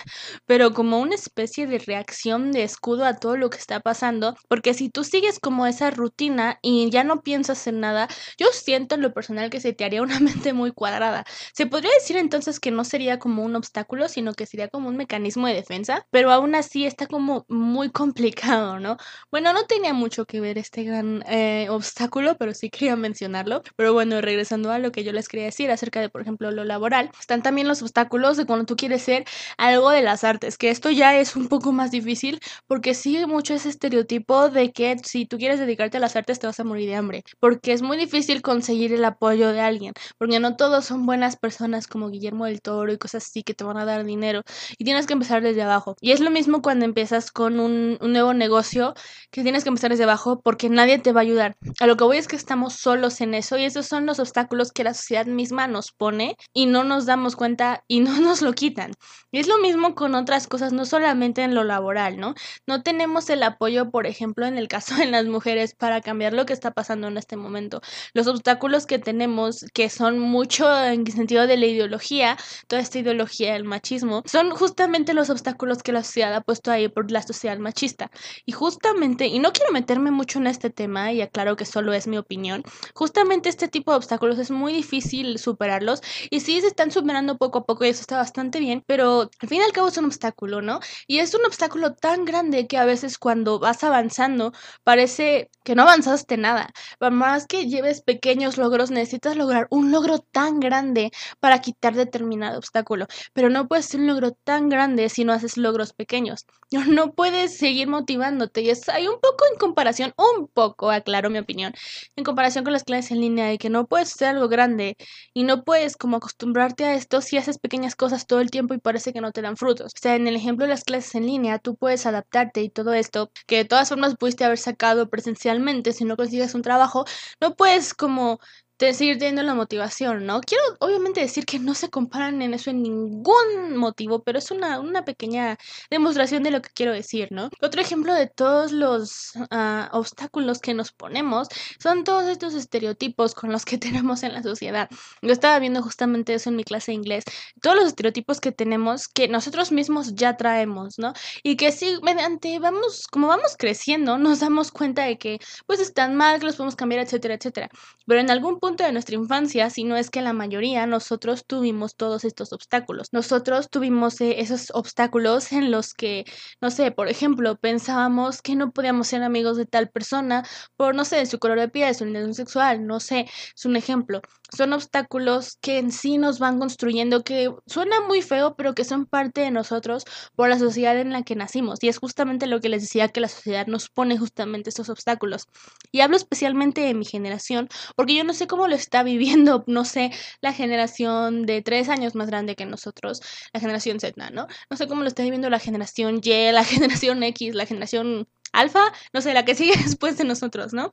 pero 0.46 0.74
como 0.74 1.00
una 1.00 1.15
especie 1.15 1.67
de 1.67 1.79
reacción 1.79 2.51
de 2.51 2.63
escudo 2.63 3.05
a 3.05 3.17
todo 3.17 3.38
lo 3.38 3.50
que 3.50 3.58
está 3.58 3.79
pasando, 3.79 4.36
porque 4.50 4.74
si 4.74 4.89
tú 4.89 5.03
sigues 5.05 5.39
como 5.39 5.67
esa 5.67 5.89
rutina 5.89 6.60
y 6.62 6.89
ya 6.89 7.03
no 7.05 7.22
piensas 7.22 7.65
en 7.67 7.79
nada, 7.79 8.10
yo 8.38 8.48
siento 8.51 8.96
en 8.96 9.01
lo 9.01 9.13
personal 9.13 9.50
que 9.50 9.62
se 9.62 9.74
te 9.74 9.86
haría 9.86 10.01
una 10.01 10.20
mente 10.50 10.51
muy 10.53 10.72
cuadrada. 10.74 11.24
Se 11.53 11.65
podría 11.65 11.91
decir 11.94 12.17
entonces 12.17 12.60
que 12.60 12.72
no 12.72 12.84
sería 12.84 13.20
como 13.20 13.44
un 13.44 13.55
obstáculo, 13.55 14.10
sino 14.10 14.34
que 14.34 14.46
sería 14.46 14.64
como 14.69 14.89
un 14.89 14.98
mecanismo 14.98 15.48
de 15.48 15.53
defensa, 15.53 16.05
pero 16.12 16.31
aún 16.31 16.55
así 16.55 16.86
está 16.86 17.07
como 17.07 17.45
muy 17.48 17.89
complicado, 17.91 18.79
¿no? 18.79 18.98
Bueno, 19.31 19.53
no 19.53 19.65
tenía 19.65 19.93
mucho 19.93 20.25
que 20.25 20.41
ver 20.41 20.57
este 20.57 20.84
gran 20.84 21.24
eh, 21.27 21.67
obstáculo, 21.69 22.38
pero 22.38 22.53
sí 22.53 22.69
quería 22.69 22.95
mencionarlo. 22.95 23.62
Pero 23.75 23.93
bueno, 23.93 24.22
regresando 24.22 24.72
a 24.72 24.79
lo 24.79 24.91
que 24.91 25.03
yo 25.03 25.12
les 25.12 25.27
quería 25.27 25.45
decir 25.45 25.72
acerca 25.72 26.01
de, 26.01 26.10
por 26.10 26.22
ejemplo, 26.22 26.51
lo 26.51 26.63
laboral, 26.63 27.12
están 27.19 27.41
también 27.41 27.67
los 27.67 27.81
obstáculos 27.81 28.38
de 28.38 28.45
cuando 28.45 28.65
tú 28.65 28.75
quieres 28.75 29.01
ser 29.03 29.25
algo 29.57 29.89
de 29.89 30.01
las 30.01 30.24
artes, 30.24 30.57
que 30.57 30.69
esto 30.69 30.89
ya 30.91 31.17
es 31.17 31.36
un 31.36 31.48
poco 31.48 31.72
más 31.72 31.91
difícil 31.91 32.39
porque 32.67 32.93
sigue 32.93 33.27
mucho 33.27 33.53
ese 33.53 33.69
estereotipo 33.69 34.50
de 34.50 34.72
que 34.72 34.98
si 35.03 35.25
tú 35.25 35.38
quieres 35.38 35.60
dedicarte 35.60 35.98
a 35.98 36.00
las 36.00 36.15
artes 36.15 36.39
te 36.39 36.48
vas 36.48 36.60
a 36.60 36.63
morir 36.63 36.89
de 36.89 36.95
hambre, 36.95 37.24
porque 37.39 37.74
es 37.74 37.81
muy 37.81 37.98
difícil 37.98 38.41
conseguir 38.41 38.93
el 38.93 39.05
apoyo 39.05 39.51
de 39.51 39.62
alguien, 39.62 39.93
porque 40.17 40.39
no 40.39 40.55
todos 40.55 40.86
son 40.86 41.05
buenas 41.05 41.38
personas 41.38 41.88
como 41.88 42.10
Guillermo 42.10 42.45
del 42.45 42.62
Toro 42.62 42.91
y 42.91 42.98
cosas 42.98 43.25
así 43.25 43.43
que 43.43 43.53
te 43.53 43.63
van 43.63 43.77
a 43.77 43.86
dar 43.86 44.03
dinero, 44.05 44.41
y 44.78 44.86
tienes 44.86 45.08
que 45.08 45.14
empezar 45.14 45.42
desde 45.42 45.62
abajo. 45.62 45.96
Y 46.02 46.12
es 46.12 46.20
lo 46.20 46.32
mismo 46.32 46.62
cuando 46.62 46.86
empiezas 46.86 47.32
con 47.32 47.60
un, 47.60 47.98
un 48.02 48.12
nuevo 48.12 48.34
negocio, 48.34 48.94
que 49.32 49.44
tienes 49.44 49.64
que 49.64 49.70
empezar 49.70 49.92
desde 49.92 50.04
abajo 50.04 50.42
porque 50.42 50.70
nadie 50.70 51.00
te 51.00 51.12
va 51.12 51.22
a 51.22 51.24
ayudar. 51.24 51.56
A 51.80 51.88
lo 51.88 51.98
que 51.98 52.04
voy 52.04 52.18
es 52.18 52.28
que 52.28 52.36
estamos 52.36 52.74
solos 52.74 53.22
en 53.22 53.34
eso 53.34 53.58
y 53.58 53.66
esos 53.66 53.86
son 53.86 54.06
los 54.06 54.20
obstáculos 54.20 54.72
que 54.72 54.84
la 54.84 54.94
sociedad 54.94 55.26
misma 55.26 55.68
nos 55.68 55.92
pone 55.92 56.38
y 56.54 56.66
no 56.66 56.84
nos 56.84 57.06
damos 57.06 57.36
cuenta 57.36 57.84
y 57.88 58.00
no 58.02 58.20
nos 58.20 58.42
lo 58.42 58.54
quitan. 58.54 58.94
Y 59.32 59.40
es 59.40 59.48
lo 59.48 59.58
mismo 59.60 59.96
con 59.96 60.16
otras 60.16 60.48
cosas, 60.48 60.74
no 60.74 60.86
solamente 60.86 61.44
en 61.44 61.56
lo 61.56 61.64
laboral, 61.64 62.18
¿no? 62.18 62.36
No 62.68 62.82
tenemos 62.84 63.30
el 63.30 63.44
apoyo, 63.44 63.92
por 63.92 64.08
ejemplo, 64.08 64.46
en 64.46 64.58
el 64.58 64.68
caso 64.68 64.96
de 64.96 65.08
las 65.08 65.26
mujeres 65.26 65.76
para 65.76 66.02
cambiar 66.02 66.34
lo 66.34 66.46
que 66.46 66.54
está 66.54 66.72
pasando 66.72 67.08
en 67.08 67.18
este 67.18 67.36
momento. 67.36 67.82
Los 68.14 68.28
obstáculos 68.28 68.86
que 68.86 69.00
tenemos, 69.00 69.66
que 69.74 69.90
son 69.90 70.20
mucho 70.20 70.66
en 70.84 71.06
sentido 71.12 71.48
de 71.48 71.58
la 71.58 71.66
ideología, 71.66 72.38
toda 72.68 72.82
esta 72.82 73.00
ideología 73.00 73.54
del 73.54 73.64
machismo, 73.64 74.24
son 74.26 74.45
justamente 74.52 75.14
los 75.14 75.30
obstáculos 75.30 75.84
que 75.84 75.92
la 75.92 76.04
sociedad 76.04 76.34
ha 76.36 76.42
puesto 76.42 76.72
ahí 76.72 76.88
por 76.90 77.12
la 77.12 77.22
sociedad 77.22 77.58
machista. 77.58 78.12
Y 78.46 78.52
justamente, 78.52 79.28
y 79.28 79.40
no 79.40 79.52
quiero 79.54 79.72
meterme 79.72 80.12
mucho 80.12 80.40
en 80.40 80.48
este 80.48 80.70
tema, 80.70 81.12
y 81.14 81.22
aclaro 81.22 81.56
que 81.56 81.66
solo 81.66 81.94
es 81.94 82.08
mi 82.08 82.18
opinión, 82.18 82.64
justamente 82.94 83.50
este 83.50 83.68
tipo 83.68 83.92
de 83.92 83.98
obstáculos 83.98 84.40
es 84.40 84.52
muy 84.52 84.74
difícil 84.74 85.38
superarlos 85.40 86.02
y 86.30 86.40
sí 86.42 86.62
se 86.62 86.68
están 86.68 86.92
superando 86.92 87.38
poco 87.38 87.60
a 87.60 87.66
poco 87.66 87.86
y 87.86 87.90
eso 87.90 88.02
está 88.02 88.18
bastante 88.18 88.60
bien, 88.60 88.84
pero 88.86 89.30
al 89.40 89.50
fin 89.50 89.62
y 89.62 89.64
al 89.64 89.72
cabo 89.72 89.88
es 89.88 89.98
un 89.98 90.06
obstáculo, 90.06 90.62
¿no? 90.62 90.80
Y 91.08 91.20
es 91.20 91.34
un 91.34 91.46
obstáculo 91.46 91.96
tan 91.96 92.25
grande 92.25 92.68
que 92.68 92.78
a 92.78 92.86
veces 92.86 93.18
cuando 93.18 93.60
vas 93.60 93.84
avanzando 93.84 94.52
parece 94.84 95.50
que 95.64 95.75
no 95.75 95.84
avanzaste 95.84 96.38
nada. 96.38 96.70
Por 97.00 97.12
más 97.12 97.48
que 97.48 97.68
lleves 97.68 98.02
pequeños 98.02 98.58
logros, 98.58 98.92
necesitas 98.92 99.36
lograr 99.36 99.68
un 99.70 99.92
logro 99.92 100.20
tan 100.20 100.60
grande 100.60 101.12
para 101.40 101.60
quitar 101.62 101.96
determinado 101.96 102.58
obstáculo, 102.58 103.08
pero 103.34 103.50
no 103.50 103.68
puedes 103.68 103.88
hacer 103.88 104.00
un 104.02 104.08
logro 104.08 104.35
tan 104.44 104.70
grande 104.70 105.10
si 105.10 105.24
no 105.24 105.34
haces 105.34 105.58
logros 105.58 105.94
pequeños. 105.94 106.46
No 107.06 107.13
puedes 107.13 107.58
seguir 107.58 107.88
motivándote 107.88 108.62
y 108.62 108.70
es 108.70 108.89
hay 108.89 109.08
un 109.08 109.20
poco 109.20 109.46
en 109.51 109.58
comparación, 109.58 110.13
un 110.18 110.48
poco, 110.48 110.92
aclaro 110.92 111.30
mi 111.30 111.38
opinión, 111.38 111.74
en 112.15 112.24
comparación 112.24 112.63
con 112.63 112.74
las 112.74 112.84
clases 112.84 113.12
en 113.12 113.22
línea 113.22 113.46
de 113.48 113.58
que 113.58 113.70
no 113.70 113.88
puedes 113.88 114.13
hacer 114.13 114.30
algo 114.30 114.48
grande 114.50 114.98
y 115.34 115.44
no 115.44 115.63
puedes 115.63 115.96
como 115.96 116.18
acostumbrarte 116.18 116.86
a 116.86 116.96
esto 116.96 117.22
si 117.22 117.38
haces 117.38 117.60
pequeñas 117.60 117.96
cosas 117.96 118.27
todo 118.27 118.42
el 118.42 118.51
tiempo 118.51 118.74
y 118.74 118.80
parece 118.80 119.13
que 119.13 119.22
no 119.22 119.32
te 119.32 119.42
dan 119.42 119.58
frutos. 119.58 119.94
O 119.96 120.00
sea, 120.01 120.15
en 120.15 120.27
el 120.27 120.36
ejemplo 120.36 120.65
de 120.65 120.70
las 120.70 120.84
clases 120.84 121.15
en 121.15 121.27
línea, 121.27 121.60
tú 121.60 121.75
puedes 121.75 122.06
adaptarte 122.06 122.62
y 122.62 122.70
todo 122.70 122.94
esto, 122.94 123.32
que 123.48 123.58
de 123.58 123.65
todas 123.65 123.89
formas 123.89 124.15
pudiste 124.15 124.44
haber 124.44 124.58
sacado 124.58 125.10
presencialmente 125.10 125.94
si 125.94 126.06
no 126.06 126.18
consigues 126.18 126.56
un 126.56 126.62
trabajo, 126.62 127.06
no 127.39 127.56
puedes 127.56 127.94
como 127.94 128.39
de 128.79 128.94
seguir 128.94 129.17
teniendo 129.17 129.44
la 129.44 129.55
motivación, 129.55 130.25
¿no? 130.25 130.41
Quiero 130.41 130.63
obviamente 130.79 131.22
decir 131.22 131.46
que 131.46 131.60
no 131.60 131.74
se 131.74 131.89
comparan 131.89 132.41
en 132.41 132.53
eso 132.53 132.70
en 132.70 132.84
ningún 132.84 133.77
motivo, 133.77 134.24
pero 134.24 134.39
es 134.39 134.51
una, 134.51 134.79
una 134.79 135.05
pequeña 135.05 135.58
demostración 135.89 136.44
de 136.44 136.51
lo 136.51 136.62
que 136.62 136.70
quiero 136.74 136.91
decir, 136.91 137.29
¿no? 137.32 137.50
Otro 137.62 137.82
ejemplo 137.82 138.13
de 138.13 138.27
todos 138.27 138.72
los 138.72 139.32
ah, 139.50 139.89
obstáculos 139.94 140.60
que 140.60 140.74
nos 140.74 140.91
ponemos 140.91 141.48
son 141.79 142.03
todos 142.03 142.27
estos 142.27 142.53
estereotipos 142.53 143.34
con 143.34 143.51
los 143.51 143.63
que 143.63 143.77
tenemos 143.77 144.24
en 144.24 144.34
la 144.34 144.44
sociedad. 144.44 144.89
Yo 145.22 145.32
estaba 145.32 145.58
viendo 145.60 145.82
justamente 145.82 146.34
eso 146.34 146.50
en 146.50 146.58
mi 146.58 146.63
clase 146.63 146.91
de 146.91 146.96
inglés, 146.96 147.24
todos 147.62 147.77
los 147.77 147.86
estereotipos 147.88 148.41
que 148.41 148.51
tenemos 148.51 149.08
que 149.08 149.27
nosotros 149.27 149.72
mismos 149.72 150.15
ya 150.15 150.36
traemos, 150.36 151.00
¿no? 151.00 151.13
Y 151.44 151.55
que 151.55 151.72
sí, 151.72 151.98
mediante 152.03 152.60
vamos, 152.60 153.08
como 153.08 153.27
vamos 153.27 153.55
creciendo, 153.58 154.17
nos 154.17 154.41
damos 154.41 154.72
cuenta 154.72 155.05
de 155.05 155.17
que 155.17 155.39
pues 155.65 155.79
están 155.79 156.15
mal, 156.15 156.39
que 156.39 156.46
los 156.48 156.55
podemos 156.58 156.75
cambiar, 156.75 157.01
etcétera, 157.01 157.36
etcétera. 157.36 157.70
Pero 158.05 158.20
en 158.20 158.29
algún 158.29 158.60
de 158.74 158.91
nuestra 158.91 159.15
infancia, 159.15 159.69
si 159.69 159.84
no 159.84 159.95
es 159.95 160.10
que 160.10 160.22
la 160.22 160.34
mayoría, 160.34 160.88
nosotros 160.88 161.45
tuvimos 161.45 161.95
todos 161.95 162.25
estos 162.25 162.51
obstáculos. 162.51 163.10
Nosotros 163.13 163.69
tuvimos 163.69 164.19
eh, 164.22 164.41
esos 164.41 164.72
obstáculos 164.74 165.51
en 165.51 165.72
los 165.72 165.93
que, 165.93 166.25
no 166.62 166.72
sé, 166.72 166.91
por 166.91 167.07
ejemplo, 167.07 167.57
pensábamos 167.57 168.41
que 168.41 168.55
no 168.55 168.72
podíamos 168.72 169.07
ser 169.07 169.24
amigos 169.24 169.57
de 169.57 169.65
tal 169.65 169.89
persona 169.89 170.43
por, 170.77 170.95
no 170.95 171.05
sé, 171.05 171.25
su 171.27 171.38
color 171.39 171.60
de 171.60 171.69
piel, 171.69 171.93
su 171.93 172.03
orientación 172.05 172.34
sexual, 172.34 172.88
no 172.88 173.00
sé, 173.00 173.27
es 173.55 173.65
un 173.65 173.75
ejemplo. 173.75 174.22
Son 174.56 174.74
obstáculos 174.74 175.58
que 175.62 175.80
en 175.80 175.92
sí 175.92 176.18
nos 176.18 176.40
van 176.40 176.60
construyendo, 176.60 177.24
que 177.24 177.54
suena 177.66 178.02
muy 178.02 178.22
feo, 178.22 178.56
pero 178.56 178.75
que 178.75 178.84
son 178.84 179.06
parte 179.06 179.42
de 179.42 179.52
nosotros 179.52 180.06
por 180.36 180.50
la 180.50 180.60
sociedad 180.60 180.98
en 181.00 181.12
la 181.12 181.24
que 181.24 181.36
nacimos. 181.36 181.82
Y 181.82 181.88
es 181.88 181.98
justamente 181.98 182.48
lo 182.48 182.62
que 182.62 182.70
les 182.70 182.82
decía 182.82 183.10
que 183.10 183.22
la 183.22 183.28
sociedad 183.28 183.68
nos 183.68 183.90
pone 183.90 184.18
justamente 184.18 184.70
estos 184.70 184.90
obstáculos. 184.90 185.48
Y 185.92 186.02
hablo 186.02 186.18
especialmente 186.18 186.82
de 186.82 186.94
mi 186.94 187.06
generación, 187.06 187.70
porque 187.96 188.16
yo 188.16 188.24
no 188.24 188.34
sé 188.34 188.48
cómo 188.48 188.68
lo 188.68 188.75
está 188.75 189.04
viviendo, 189.04 189.64
no 189.68 189.86
sé, 189.86 190.12
la 190.42 190.54
generación 190.54 191.46
de 191.46 191.62
tres 191.62 191.90
años 191.90 192.16
más 192.16 192.28
grande 192.28 192.56
que 192.56 192.66
nosotros, 192.66 193.22
la 193.54 193.60
generación 193.60 194.00
Z, 194.00 194.30
¿no? 194.32 194.48
No 194.70 194.78
sé 194.78 194.88
cómo 194.88 195.02
lo 195.02 195.08
está 195.08 195.24
viviendo 195.24 195.50
la 195.50 195.60
generación 195.60 196.22
Y, 196.24 196.52
la 196.52 196.64
generación 196.64 197.24
X, 197.24 197.56
la 197.56 197.66
generación 197.66 198.28
alfa, 198.54 198.92
no 199.14 199.22
sé, 199.22 199.34
la 199.34 199.46
que 199.46 199.56
sigue 199.56 199.74
después 199.84 200.18
de 200.18 200.24
nosotros, 200.25 200.74
¿no? 200.74 200.92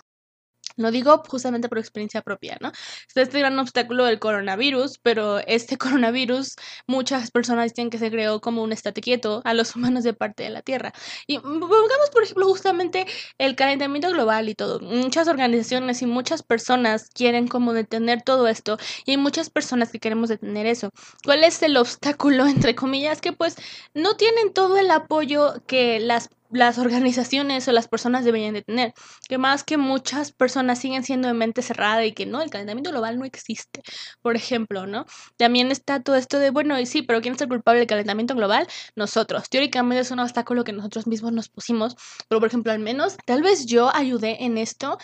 Lo 0.76 0.90
digo 0.90 1.22
justamente 1.28 1.68
por 1.68 1.78
experiencia 1.78 2.22
propia, 2.22 2.56
¿no? 2.60 2.72
Este 3.14 3.38
gran 3.38 3.58
obstáculo 3.58 4.04
del 4.04 4.18
coronavirus, 4.18 4.98
pero 5.02 5.38
este 5.46 5.76
coronavirus 5.78 6.56
muchas 6.86 7.30
personas 7.30 7.72
dicen 7.72 7.90
que 7.90 7.98
se 7.98 8.10
creó 8.10 8.40
como 8.40 8.62
un 8.62 8.72
estate 8.72 9.00
quieto 9.00 9.42
a 9.44 9.54
los 9.54 9.74
humanos 9.76 10.04
de 10.04 10.14
parte 10.14 10.42
de 10.44 10.50
la 10.50 10.62
Tierra. 10.62 10.92
Y 11.26 11.38
pongamos, 11.38 12.10
por 12.12 12.22
ejemplo, 12.24 12.46
justamente 12.46 13.06
el 13.38 13.56
calentamiento 13.56 14.10
global 14.10 14.48
y 14.48 14.54
todo. 14.54 14.80
Muchas 14.80 15.28
organizaciones 15.28 16.02
y 16.02 16.06
muchas 16.06 16.42
personas 16.42 17.08
quieren 17.14 17.48
como 17.48 17.72
detener 17.72 18.22
todo 18.22 18.48
esto 18.48 18.78
y 19.06 19.12
hay 19.12 19.16
muchas 19.16 19.50
personas 19.50 19.90
que 19.90 19.98
queremos 19.98 20.28
detener 20.28 20.66
eso. 20.66 20.90
¿Cuál 21.24 21.44
es 21.44 21.62
el 21.62 21.76
obstáculo, 21.76 22.46
entre 22.46 22.74
comillas? 22.74 23.20
Que 23.20 23.32
pues 23.32 23.56
no 23.94 24.16
tienen 24.16 24.52
todo 24.52 24.78
el 24.78 24.90
apoyo 24.90 25.54
que 25.66 26.00
las 26.00 26.28
las 26.52 26.78
organizaciones 26.78 27.66
o 27.66 27.72
las 27.72 27.88
personas 27.88 28.24
deberían 28.24 28.54
de 28.54 28.62
tener. 28.62 28.94
Que 29.28 29.38
más 29.38 29.64
que 29.64 29.76
muchas 29.76 30.32
personas 30.32 30.78
siguen 30.78 31.02
siendo 31.02 31.28
de 31.28 31.34
mente 31.34 31.62
cerrada 31.62 32.04
y 32.04 32.12
que 32.12 32.26
no, 32.26 32.42
el 32.42 32.50
calentamiento 32.50 32.90
global 32.90 33.18
no 33.18 33.24
existe, 33.24 33.82
por 34.20 34.36
ejemplo, 34.36 34.86
¿no? 34.86 35.06
También 35.36 35.70
está 35.70 36.00
todo 36.02 36.16
esto 36.16 36.38
de, 36.38 36.50
bueno, 36.50 36.78
y 36.78 36.86
sí, 36.86 37.02
pero 37.02 37.20
¿quién 37.20 37.34
es 37.34 37.40
el 37.40 37.48
culpable 37.48 37.80
del 37.80 37.88
calentamiento 37.88 38.34
global? 38.34 38.66
Nosotros. 38.96 39.48
Teóricamente 39.48 40.02
es 40.02 40.10
un 40.10 40.20
obstáculo 40.20 40.64
que 40.64 40.72
nosotros 40.72 41.06
mismos 41.06 41.32
nos 41.32 41.48
pusimos, 41.48 41.96
pero 42.28 42.40
por 42.40 42.48
ejemplo, 42.48 42.72
al 42.72 42.78
menos, 42.78 43.16
tal 43.26 43.42
vez 43.42 43.66
yo 43.66 43.94
ayudé 43.94 44.44
en 44.44 44.58
esto 44.58 44.98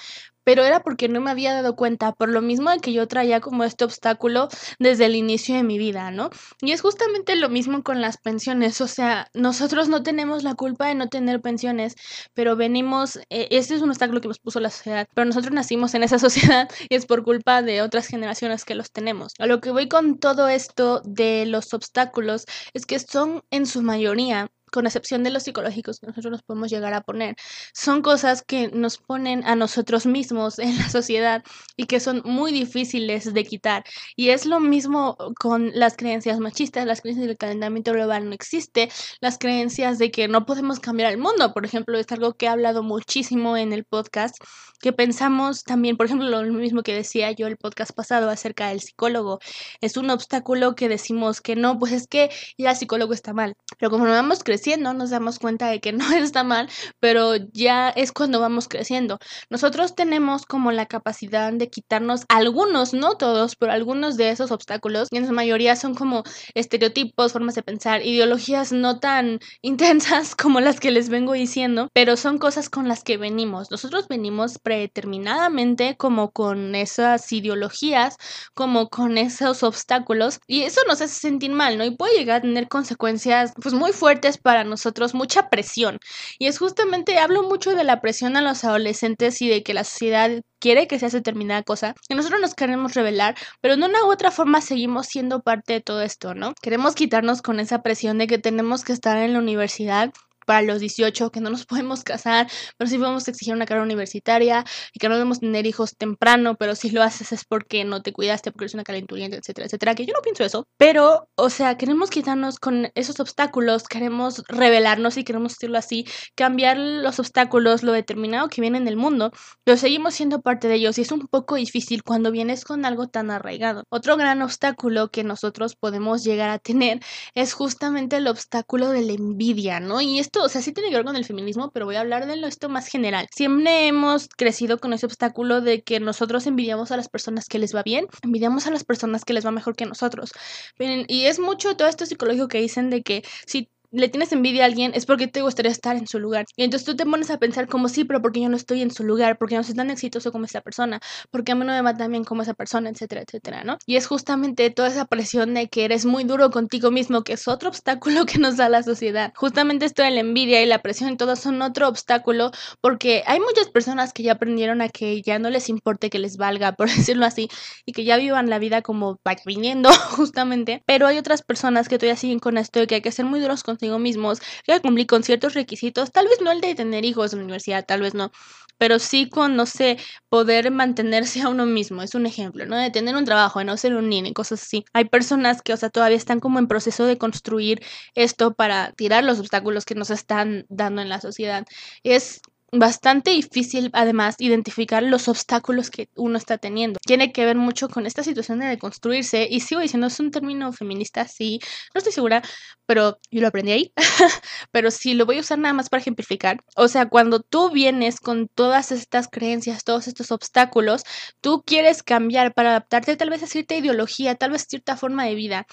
pero 0.48 0.64
era 0.64 0.80
porque 0.80 1.10
no 1.10 1.20
me 1.20 1.30
había 1.30 1.52
dado 1.52 1.76
cuenta, 1.76 2.12
por 2.12 2.30
lo 2.30 2.40
mismo 2.40 2.70
de 2.70 2.78
que 2.78 2.94
yo 2.94 3.06
traía 3.06 3.38
como 3.38 3.64
este 3.64 3.84
obstáculo 3.84 4.48
desde 4.78 5.04
el 5.04 5.14
inicio 5.14 5.54
de 5.54 5.62
mi 5.62 5.76
vida, 5.76 6.10
¿no? 6.10 6.30
Y 6.62 6.72
es 6.72 6.80
justamente 6.80 7.36
lo 7.36 7.50
mismo 7.50 7.82
con 7.82 8.00
las 8.00 8.16
pensiones, 8.16 8.80
o 8.80 8.88
sea, 8.88 9.28
nosotros 9.34 9.90
no 9.90 10.02
tenemos 10.02 10.44
la 10.44 10.54
culpa 10.54 10.86
de 10.86 10.94
no 10.94 11.08
tener 11.08 11.42
pensiones, 11.42 11.96
pero 12.32 12.56
venimos, 12.56 13.16
eh, 13.28 13.48
este 13.50 13.74
es 13.74 13.82
un 13.82 13.90
obstáculo 13.90 14.22
que 14.22 14.28
nos 14.28 14.38
puso 14.38 14.58
la 14.58 14.70
sociedad, 14.70 15.06
pero 15.14 15.26
nosotros 15.26 15.52
nacimos 15.52 15.92
en 15.92 16.02
esa 16.02 16.18
sociedad 16.18 16.70
y 16.88 16.94
es 16.94 17.04
por 17.04 17.24
culpa 17.24 17.60
de 17.60 17.82
otras 17.82 18.06
generaciones 18.06 18.64
que 18.64 18.74
los 18.74 18.90
tenemos. 18.90 19.34
A 19.38 19.44
lo 19.44 19.60
que 19.60 19.70
voy 19.70 19.86
con 19.86 20.18
todo 20.18 20.48
esto 20.48 21.02
de 21.04 21.44
los 21.44 21.74
obstáculos 21.74 22.46
es 22.72 22.86
que 22.86 22.98
son 22.98 23.42
en 23.50 23.66
su 23.66 23.82
mayoría 23.82 24.48
con 24.70 24.86
excepción 24.86 25.24
de 25.24 25.30
los 25.30 25.44
psicológicos 25.44 26.00
que 26.00 26.06
nosotros 26.06 26.30
nos 26.30 26.42
podemos 26.42 26.70
llegar 26.70 26.94
a 26.94 27.00
poner, 27.02 27.36
son 27.72 28.02
cosas 28.02 28.42
que 28.42 28.68
nos 28.68 28.98
ponen 28.98 29.44
a 29.46 29.56
nosotros 29.56 30.06
mismos 30.06 30.58
en 30.58 30.76
la 30.76 30.88
sociedad 30.88 31.42
y 31.76 31.86
que 31.86 32.00
son 32.00 32.22
muy 32.24 32.52
difíciles 32.52 33.32
de 33.32 33.44
quitar. 33.44 33.84
Y 34.16 34.30
es 34.30 34.46
lo 34.46 34.60
mismo 34.60 35.16
con 35.38 35.70
las 35.74 35.96
creencias 35.96 36.38
machistas, 36.38 36.86
las 36.86 37.00
creencias 37.00 37.26
del 37.26 37.36
calentamiento 37.36 37.92
global 37.92 38.26
no 38.28 38.32
existe, 38.32 38.90
las 39.20 39.38
creencias 39.38 39.98
de 39.98 40.10
que 40.10 40.28
no 40.28 40.46
podemos 40.46 40.80
cambiar 40.80 41.12
el 41.12 41.18
mundo, 41.18 41.52
por 41.52 41.64
ejemplo, 41.64 41.98
es 41.98 42.10
algo 42.12 42.34
que 42.34 42.46
he 42.46 42.48
hablado 42.48 42.82
muchísimo 42.82 43.56
en 43.56 43.72
el 43.72 43.84
podcast, 43.84 44.36
que 44.80 44.92
pensamos 44.92 45.64
también, 45.64 45.96
por 45.96 46.06
ejemplo, 46.06 46.28
lo 46.28 46.52
mismo 46.52 46.82
que 46.82 46.94
decía 46.94 47.32
yo 47.32 47.46
el 47.46 47.56
podcast 47.56 47.92
pasado 47.92 48.30
acerca 48.30 48.68
del 48.68 48.80
psicólogo, 48.80 49.40
es 49.80 49.96
un 49.96 50.10
obstáculo 50.10 50.74
que 50.74 50.88
decimos 50.88 51.40
que 51.40 51.56
no, 51.56 51.78
pues 51.78 51.92
es 51.92 52.06
que 52.06 52.30
ya 52.56 52.70
el 52.70 52.76
psicólogo 52.76 53.12
está 53.12 53.32
mal, 53.32 53.54
pero 53.78 53.90
como 53.90 54.06
no 54.06 54.12
vamos 54.12 54.42
creciendo, 54.44 54.57
nos 54.76 55.10
damos 55.10 55.38
cuenta 55.38 55.68
de 55.68 55.80
que 55.80 55.92
no 55.92 56.10
está 56.12 56.44
mal, 56.44 56.68
pero 57.00 57.36
ya 57.52 57.90
es 57.90 58.12
cuando 58.12 58.40
vamos 58.40 58.68
creciendo. 58.68 59.18
Nosotros 59.50 59.94
tenemos 59.94 60.46
como 60.46 60.72
la 60.72 60.86
capacidad 60.86 61.52
de 61.52 61.68
quitarnos 61.68 62.24
algunos, 62.28 62.92
no 62.92 63.16
todos, 63.16 63.56
pero 63.56 63.72
algunos 63.72 64.16
de 64.16 64.30
esos 64.30 64.50
obstáculos, 64.50 65.08
y 65.10 65.18
en 65.18 65.26
su 65.26 65.32
mayoría 65.32 65.76
son 65.76 65.94
como 65.94 66.24
estereotipos, 66.54 67.32
formas 67.32 67.54
de 67.54 67.62
pensar, 67.62 68.04
ideologías 68.04 68.72
no 68.72 68.98
tan 68.98 69.38
intensas 69.62 70.34
como 70.34 70.60
las 70.60 70.80
que 70.80 70.90
les 70.90 71.08
vengo 71.08 71.32
diciendo, 71.32 71.88
pero 71.94 72.16
son 72.16 72.38
cosas 72.38 72.68
con 72.68 72.88
las 72.88 73.02
que 73.02 73.16
venimos. 73.16 73.70
Nosotros 73.70 74.08
venimos 74.08 74.58
predeterminadamente 74.58 75.96
como 75.96 76.30
con 76.30 76.74
esas 76.74 77.30
ideologías, 77.32 78.16
como 78.54 78.88
con 78.88 79.18
esos 79.18 79.62
obstáculos, 79.62 80.40
y 80.46 80.62
eso 80.62 80.80
nos 80.86 81.00
hace 81.00 81.14
sentir 81.14 81.50
mal, 81.50 81.78
¿no? 81.78 81.84
Y 81.84 81.96
puede 81.96 82.16
llegar 82.18 82.38
a 82.38 82.42
tener 82.42 82.68
consecuencias 82.68 83.52
pues 83.60 83.74
muy 83.74 83.92
fuertes 83.92 84.38
para 84.48 84.64
nosotros 84.64 85.12
mucha 85.12 85.50
presión. 85.50 85.98
Y 86.38 86.46
es 86.46 86.58
justamente, 86.58 87.18
hablo 87.18 87.42
mucho 87.42 87.74
de 87.74 87.84
la 87.84 88.00
presión 88.00 88.34
a 88.34 88.40
los 88.40 88.64
adolescentes 88.64 89.42
y 89.42 89.48
de 89.50 89.62
que 89.62 89.74
la 89.74 89.84
sociedad 89.84 90.40
quiere 90.58 90.86
que 90.86 90.98
se 90.98 91.04
hace 91.04 91.18
determinada 91.18 91.62
cosa, 91.64 91.92
que 92.08 92.14
nosotros 92.14 92.40
nos 92.40 92.54
queremos 92.54 92.94
revelar, 92.94 93.34
pero 93.60 93.76
de 93.76 93.84
una 93.84 94.02
u 94.06 94.10
otra 94.10 94.30
forma 94.30 94.62
seguimos 94.62 95.06
siendo 95.06 95.42
parte 95.42 95.74
de 95.74 95.80
todo 95.82 96.00
esto, 96.00 96.34
¿no? 96.34 96.54
Queremos 96.62 96.94
quitarnos 96.94 97.42
con 97.42 97.60
esa 97.60 97.82
presión 97.82 98.16
de 98.16 98.26
que 98.26 98.38
tenemos 98.38 98.84
que 98.84 98.94
estar 98.94 99.18
en 99.18 99.34
la 99.34 99.38
universidad 99.38 100.14
para 100.48 100.62
los 100.62 100.80
18, 100.80 101.30
que 101.30 101.40
no 101.42 101.50
nos 101.50 101.66
podemos 101.66 102.04
casar, 102.04 102.48
pero 102.78 102.88
sí 102.88 102.96
podemos 102.96 103.28
exigir 103.28 103.52
una 103.52 103.66
carrera 103.66 103.84
universitaria 103.84 104.64
y 104.94 104.98
que 104.98 105.08
no 105.10 105.14
debemos 105.14 105.40
tener 105.40 105.66
hijos 105.66 105.94
temprano, 105.94 106.56
pero 106.56 106.74
si 106.74 106.88
lo 106.88 107.02
haces 107.02 107.32
es 107.32 107.44
porque 107.44 107.84
no 107.84 108.00
te 108.00 108.14
cuidaste, 108.14 108.50
porque 108.50 108.64
eres 108.64 108.74
una 108.74 108.82
calenturienta, 108.82 109.36
etcétera, 109.36 109.66
etcétera, 109.66 109.94
que 109.94 110.06
yo 110.06 110.14
no 110.14 110.22
pienso 110.22 110.44
eso, 110.44 110.64
pero, 110.78 111.28
o 111.36 111.50
sea, 111.50 111.76
queremos 111.76 112.08
quitarnos 112.08 112.58
con 112.58 112.90
esos 112.94 113.20
obstáculos, 113.20 113.88
queremos 113.88 114.42
revelarnos 114.48 115.18
y 115.18 115.24
queremos 115.24 115.52
decirlo 115.52 115.76
así, 115.76 116.06
cambiar 116.34 116.78
los 116.78 117.18
obstáculos, 117.18 117.82
lo 117.82 117.92
determinado 117.92 118.48
que 118.48 118.62
viene 118.62 118.78
en 118.78 118.88
el 118.88 118.96
mundo, 118.96 119.30
pero 119.64 119.76
seguimos 119.76 120.14
siendo 120.14 120.40
parte 120.40 120.66
de 120.68 120.76
ellos 120.76 120.96
y 120.96 121.02
es 121.02 121.12
un 121.12 121.26
poco 121.26 121.56
difícil 121.56 122.02
cuando 122.02 122.30
vienes 122.30 122.64
con 122.64 122.86
algo 122.86 123.08
tan 123.08 123.30
arraigado. 123.30 123.84
Otro 123.90 124.16
gran 124.16 124.40
obstáculo 124.40 125.10
que 125.10 125.24
nosotros 125.24 125.76
podemos 125.76 126.24
llegar 126.24 126.48
a 126.48 126.58
tener 126.58 127.00
es 127.34 127.52
justamente 127.52 128.16
el 128.16 128.28
obstáculo 128.28 128.88
de 128.88 129.02
la 129.02 129.12
envidia, 129.12 129.78
¿no? 129.80 130.00
Y 130.00 130.18
esto 130.20 130.37
o 130.42 130.48
sea, 130.48 130.62
sí 130.62 130.72
tiene 130.72 130.90
que 130.90 130.96
ver 130.96 131.04
con 131.04 131.16
el 131.16 131.24
feminismo, 131.24 131.70
pero 131.70 131.86
voy 131.86 131.96
a 131.96 132.00
hablar 132.00 132.26
de 132.26 132.46
esto 132.46 132.68
más 132.68 132.88
general. 132.88 133.28
Siempre 133.34 133.86
hemos 133.86 134.28
crecido 134.28 134.78
con 134.78 134.92
ese 134.92 135.06
obstáculo 135.06 135.60
de 135.60 135.82
que 135.82 136.00
nosotros 136.00 136.46
envidiamos 136.46 136.90
a 136.90 136.96
las 136.96 137.08
personas 137.08 137.46
que 137.46 137.58
les 137.58 137.74
va 137.74 137.82
bien, 137.82 138.06
envidiamos 138.22 138.66
a 138.66 138.70
las 138.70 138.84
personas 138.84 139.24
que 139.24 139.32
les 139.32 139.44
va 139.44 139.50
mejor 139.50 139.76
que 139.76 139.86
nosotros. 139.86 140.32
Y 140.78 141.24
es 141.24 141.38
mucho 141.38 141.76
todo 141.76 141.88
esto 141.88 142.06
psicológico 142.06 142.48
que 142.48 142.60
dicen 142.60 142.90
de 142.90 143.02
que 143.02 143.24
si 143.46 143.70
le 143.90 144.08
tienes 144.08 144.32
envidia 144.32 144.64
a 144.64 144.66
alguien 144.66 144.92
es 144.94 145.06
porque 145.06 145.28
te 145.28 145.42
gustaría 145.42 145.72
estar 145.72 145.96
en 145.96 146.06
su 146.06 146.18
lugar. 146.18 146.44
Y 146.56 146.64
entonces 146.64 146.84
tú 146.84 146.96
te 146.96 147.06
pones 147.06 147.30
a 147.30 147.38
pensar 147.38 147.68
como 147.68 147.88
sí, 147.88 148.04
pero 148.04 148.20
porque 148.20 148.40
yo 148.40 148.48
no 148.48 148.56
estoy 148.56 148.82
en 148.82 148.90
su 148.90 149.04
lugar, 149.04 149.38
porque 149.38 149.56
no 149.56 149.64
soy 149.64 149.74
tan 149.74 149.90
exitoso 149.90 150.32
como 150.32 150.44
esa 150.44 150.60
persona, 150.60 151.00
porque 151.30 151.52
a 151.52 151.54
mí 151.54 151.64
no 151.64 151.72
me 151.72 151.82
va 151.82 151.96
tan 151.96 152.10
bien 152.10 152.24
como 152.24 152.42
esa 152.42 152.54
persona, 152.54 152.90
etcétera, 152.90 153.22
etcétera, 153.26 153.64
¿no? 153.64 153.78
Y 153.86 153.96
es 153.96 154.06
justamente 154.06 154.70
toda 154.70 154.88
esa 154.88 155.06
presión 155.06 155.54
de 155.54 155.68
que 155.68 155.84
eres 155.84 156.04
muy 156.04 156.24
duro 156.24 156.50
contigo 156.50 156.90
mismo, 156.90 157.22
que 157.22 157.34
es 157.34 157.48
otro 157.48 157.68
obstáculo 157.68 158.26
que 158.26 158.38
nos 158.38 158.56
da 158.56 158.68
la 158.68 158.82
sociedad. 158.82 159.32
Justamente 159.34 159.86
esto 159.86 160.02
de 160.02 160.10
la 160.10 160.20
envidia 160.20 160.62
y 160.62 160.66
la 160.66 160.80
presión 160.80 161.10
y 161.12 161.16
todo 161.16 161.36
son 161.36 161.62
otro 161.62 161.88
obstáculo 161.88 162.50
porque 162.80 163.22
hay 163.26 163.40
muchas 163.40 163.68
personas 163.68 164.12
que 164.12 164.22
ya 164.22 164.32
aprendieron 164.32 164.82
a 164.82 164.88
que 164.88 165.22
ya 165.22 165.38
no 165.38 165.50
les 165.50 165.68
importe 165.68 166.10
que 166.10 166.18
les 166.18 166.36
valga, 166.36 166.72
por 166.76 166.88
decirlo 166.88 167.24
así, 167.24 167.48
y 167.86 167.92
que 167.92 168.04
ya 168.04 168.16
vivan 168.16 168.50
la 168.50 168.58
vida 168.58 168.82
como 168.82 169.18
vaya 169.24 169.42
viniendo, 169.46 169.90
justamente. 170.16 170.82
Pero 170.86 171.06
hay 171.06 171.16
otras 171.16 171.42
personas 171.42 171.88
que 171.88 171.98
todavía 171.98 172.16
siguen 172.16 172.38
con 172.38 172.58
esto 172.58 172.80
de 172.80 172.86
que 172.86 172.96
hay 172.96 173.00
que 173.00 173.12
ser 173.12 173.24
muy 173.24 173.40
duros 173.40 173.62
con 173.62 173.77
consigo 173.78 173.98
mismos, 173.98 174.40
que 174.64 174.80
cumplir 174.80 175.06
con 175.06 175.22
ciertos 175.22 175.54
requisitos, 175.54 176.10
tal 176.12 176.26
vez 176.26 176.40
no 176.42 176.50
el 176.50 176.60
de 176.60 176.74
tener 176.74 177.04
hijos 177.04 177.32
en 177.32 177.40
la 177.40 177.44
universidad, 177.44 177.84
tal 177.86 178.02
vez 178.02 178.14
no, 178.14 178.32
pero 178.78 178.98
sí 178.98 179.28
con, 179.28 179.56
no 179.56 179.66
sé, 179.66 179.98
poder 180.28 180.70
mantenerse 180.70 181.42
a 181.42 181.48
uno 181.48 181.66
mismo, 181.66 182.02
es 182.02 182.14
un 182.14 182.26
ejemplo, 182.26 182.66
¿no? 182.66 182.76
De 182.76 182.90
tener 182.90 183.16
un 183.16 183.24
trabajo, 183.24 183.58
de 183.58 183.64
no 183.64 183.76
ser 183.76 183.94
un 183.94 184.08
niño 184.08 184.32
cosas 184.34 184.62
así. 184.62 184.84
Hay 184.92 185.04
personas 185.06 185.62
que, 185.62 185.72
o 185.72 185.76
sea, 185.76 185.90
todavía 185.90 186.16
están 186.16 186.40
como 186.40 186.58
en 186.58 186.68
proceso 186.68 187.04
de 187.06 187.18
construir 187.18 187.80
esto 188.14 188.54
para 188.54 188.92
tirar 188.92 189.24
los 189.24 189.38
obstáculos 189.40 189.84
que 189.84 189.94
nos 189.94 190.10
están 190.10 190.66
dando 190.68 191.02
en 191.02 191.08
la 191.08 191.20
sociedad. 191.20 191.64
Es 192.02 192.40
bastante 192.72 193.30
difícil 193.30 193.90
además 193.92 194.36
identificar 194.38 195.02
los 195.02 195.28
obstáculos 195.28 195.90
que 195.90 196.08
uno 196.16 196.36
está 196.36 196.58
teniendo. 196.58 196.98
Tiene 197.06 197.32
que 197.32 197.44
ver 197.44 197.56
mucho 197.56 197.88
con 197.88 198.06
esta 198.06 198.22
situación 198.22 198.58
de 198.58 198.66
deconstruirse 198.66 199.46
y 199.50 199.60
sigo 199.60 199.80
diciendo 199.80 200.06
es 200.08 200.20
un 200.20 200.30
término 200.30 200.72
feminista, 200.72 201.26
sí, 201.26 201.60
no 201.94 201.98
estoy 201.98 202.12
segura, 202.12 202.42
pero 202.86 203.18
yo 203.30 203.40
lo 203.40 203.48
aprendí 203.48 203.72
ahí, 203.72 203.92
pero 204.70 204.90
sí 204.90 205.14
lo 205.14 205.26
voy 205.26 205.38
a 205.38 205.40
usar 205.40 205.58
nada 205.58 205.74
más 205.74 205.88
para 205.88 206.00
ejemplificar. 206.00 206.58
O 206.76 206.88
sea, 206.88 207.06
cuando 207.08 207.40
tú 207.40 207.70
vienes 207.70 208.20
con 208.20 208.48
todas 208.48 208.92
estas 208.92 209.28
creencias, 209.28 209.84
todos 209.84 210.08
estos 210.08 210.30
obstáculos, 210.30 211.02
tú 211.40 211.62
quieres 211.66 212.02
cambiar 212.02 212.54
para 212.54 212.70
adaptarte 212.70 213.16
tal 213.16 213.30
vez 213.30 213.42
a 213.42 213.46
cierta 213.46 213.76
ideología, 213.76 214.34
tal 214.34 214.50
vez 214.52 214.66
cierta 214.68 214.96
forma 214.96 215.24
de 215.24 215.34
vida. 215.34 215.66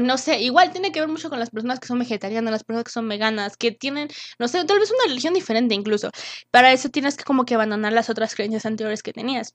No 0.00 0.18
sé, 0.18 0.40
igual 0.40 0.72
tiene 0.72 0.92
que 0.92 1.00
ver 1.00 1.08
mucho 1.08 1.30
con 1.30 1.38
las 1.38 1.50
personas 1.50 1.80
que 1.80 1.88
son 1.88 1.98
vegetarianas, 1.98 2.52
las 2.52 2.64
personas 2.64 2.84
que 2.84 2.92
son 2.92 3.08
veganas, 3.08 3.56
que 3.56 3.72
tienen, 3.72 4.08
no 4.38 4.48
sé, 4.48 4.64
tal 4.64 4.78
vez 4.78 4.90
una 4.90 5.04
religión 5.08 5.34
diferente 5.34 5.74
incluso. 5.74 6.10
Para 6.50 6.72
eso 6.72 6.88
tienes 6.90 7.16
que 7.16 7.24
como 7.24 7.44
que 7.44 7.54
abandonar 7.54 7.92
las 7.92 8.10
otras 8.10 8.34
creencias 8.34 8.66
anteriores 8.66 9.02
que 9.02 9.12
tenías 9.12 9.54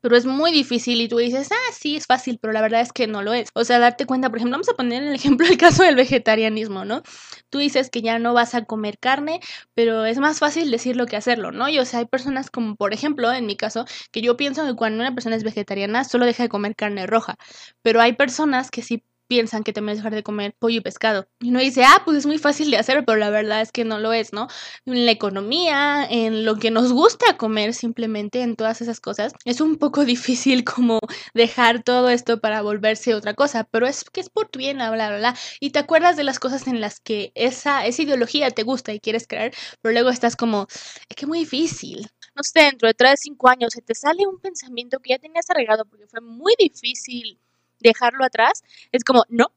pero 0.00 0.16
es 0.16 0.26
muy 0.26 0.52
difícil 0.52 1.00
y 1.00 1.08
tú 1.08 1.18
dices, 1.18 1.50
ah, 1.52 1.72
sí, 1.72 1.96
es 1.96 2.06
fácil, 2.06 2.38
pero 2.40 2.52
la 2.52 2.60
verdad 2.60 2.80
es 2.80 2.92
que 2.92 3.06
no 3.06 3.22
lo 3.22 3.32
es. 3.32 3.48
O 3.54 3.64
sea, 3.64 3.78
darte 3.78 4.06
cuenta, 4.06 4.28
por 4.28 4.38
ejemplo, 4.38 4.54
vamos 4.54 4.68
a 4.68 4.74
poner 4.74 5.02
el 5.02 5.14
ejemplo 5.14 5.46
el 5.46 5.56
caso 5.56 5.82
del 5.82 5.96
vegetarianismo, 5.96 6.84
¿no? 6.84 7.02
Tú 7.50 7.58
dices 7.58 7.90
que 7.90 8.02
ya 8.02 8.18
no 8.18 8.34
vas 8.34 8.54
a 8.54 8.64
comer 8.64 8.98
carne, 8.98 9.40
pero 9.74 10.04
es 10.04 10.18
más 10.18 10.38
fácil 10.38 10.70
decirlo 10.70 11.06
que 11.06 11.16
hacerlo, 11.16 11.52
¿no? 11.52 11.68
Y 11.68 11.78
o 11.78 11.84
sea, 11.84 12.00
hay 12.00 12.06
personas 12.06 12.50
como, 12.50 12.76
por 12.76 12.92
ejemplo, 12.94 13.32
en 13.32 13.46
mi 13.46 13.56
caso, 13.56 13.84
que 14.12 14.20
yo 14.22 14.36
pienso 14.36 14.64
que 14.66 14.74
cuando 14.74 15.00
una 15.00 15.14
persona 15.14 15.36
es 15.36 15.44
vegetariana 15.44 16.04
solo 16.04 16.26
deja 16.26 16.42
de 16.42 16.48
comer 16.48 16.74
carne 16.76 17.06
roja, 17.06 17.36
pero 17.82 18.00
hay 18.00 18.14
personas 18.14 18.70
que 18.70 18.82
sí 18.82 19.02
piensan 19.28 19.64
que 19.64 19.72
te 19.72 19.80
mereces 19.80 20.02
dejar 20.02 20.14
de 20.14 20.22
comer 20.22 20.54
pollo 20.58 20.78
y 20.78 20.80
pescado. 20.80 21.26
Y 21.40 21.50
uno 21.50 21.60
dice, 21.60 21.84
ah, 21.84 22.02
pues 22.04 22.18
es 22.18 22.26
muy 22.26 22.38
fácil 22.38 22.70
de 22.70 22.78
hacer, 22.78 23.04
pero 23.04 23.18
la 23.18 23.30
verdad 23.30 23.60
es 23.60 23.72
que 23.72 23.84
no 23.84 23.98
lo 23.98 24.12
es, 24.12 24.32
¿no? 24.32 24.48
En 24.84 25.06
la 25.06 25.12
economía, 25.12 26.06
en 26.08 26.44
lo 26.44 26.56
que 26.56 26.70
nos 26.70 26.92
gusta 26.92 27.36
comer 27.36 27.74
simplemente, 27.74 28.42
en 28.42 28.56
todas 28.56 28.80
esas 28.80 29.00
cosas, 29.00 29.32
es 29.44 29.60
un 29.60 29.76
poco 29.76 30.04
difícil 30.04 30.64
como 30.64 31.00
dejar 31.34 31.82
todo 31.82 32.08
esto 32.10 32.40
para 32.40 32.62
volverse 32.62 33.14
otra 33.14 33.34
cosa, 33.34 33.64
pero 33.64 33.86
es 33.86 34.04
que 34.04 34.20
es 34.20 34.30
por 34.30 34.48
tu 34.48 34.58
bien, 34.58 34.76
bla, 34.76 34.90
bla, 34.90 35.16
bla. 35.16 35.36
Y 35.60 35.70
te 35.70 35.78
acuerdas 35.78 36.16
de 36.16 36.24
las 36.24 36.38
cosas 36.38 36.66
en 36.66 36.80
las 36.80 37.00
que 37.00 37.32
esa, 37.34 37.86
esa 37.86 38.02
ideología 38.02 38.50
te 38.50 38.62
gusta 38.62 38.92
y 38.92 39.00
quieres 39.00 39.26
creer, 39.26 39.54
pero 39.82 39.92
luego 39.92 40.10
estás 40.10 40.36
como, 40.36 40.66
es 41.08 41.16
que 41.16 41.24
es 41.24 41.28
muy 41.28 41.40
difícil. 41.40 42.08
No 42.34 42.42
sé, 42.42 42.60
dentro 42.64 42.88
de 42.88 42.94
3, 42.94 43.18
5 43.20 43.48
años 43.48 43.72
se 43.72 43.82
te 43.82 43.94
sale 43.94 44.26
un 44.26 44.38
pensamiento 44.40 44.98
que 45.00 45.10
ya 45.10 45.18
tenías 45.18 45.48
arreglado 45.50 45.84
porque 45.86 46.06
fue 46.06 46.20
muy 46.20 46.54
difícil 46.58 47.40
dejarlo 47.80 48.24
atrás, 48.24 48.62
es 48.92 49.04
como, 49.04 49.24
no, 49.28 49.52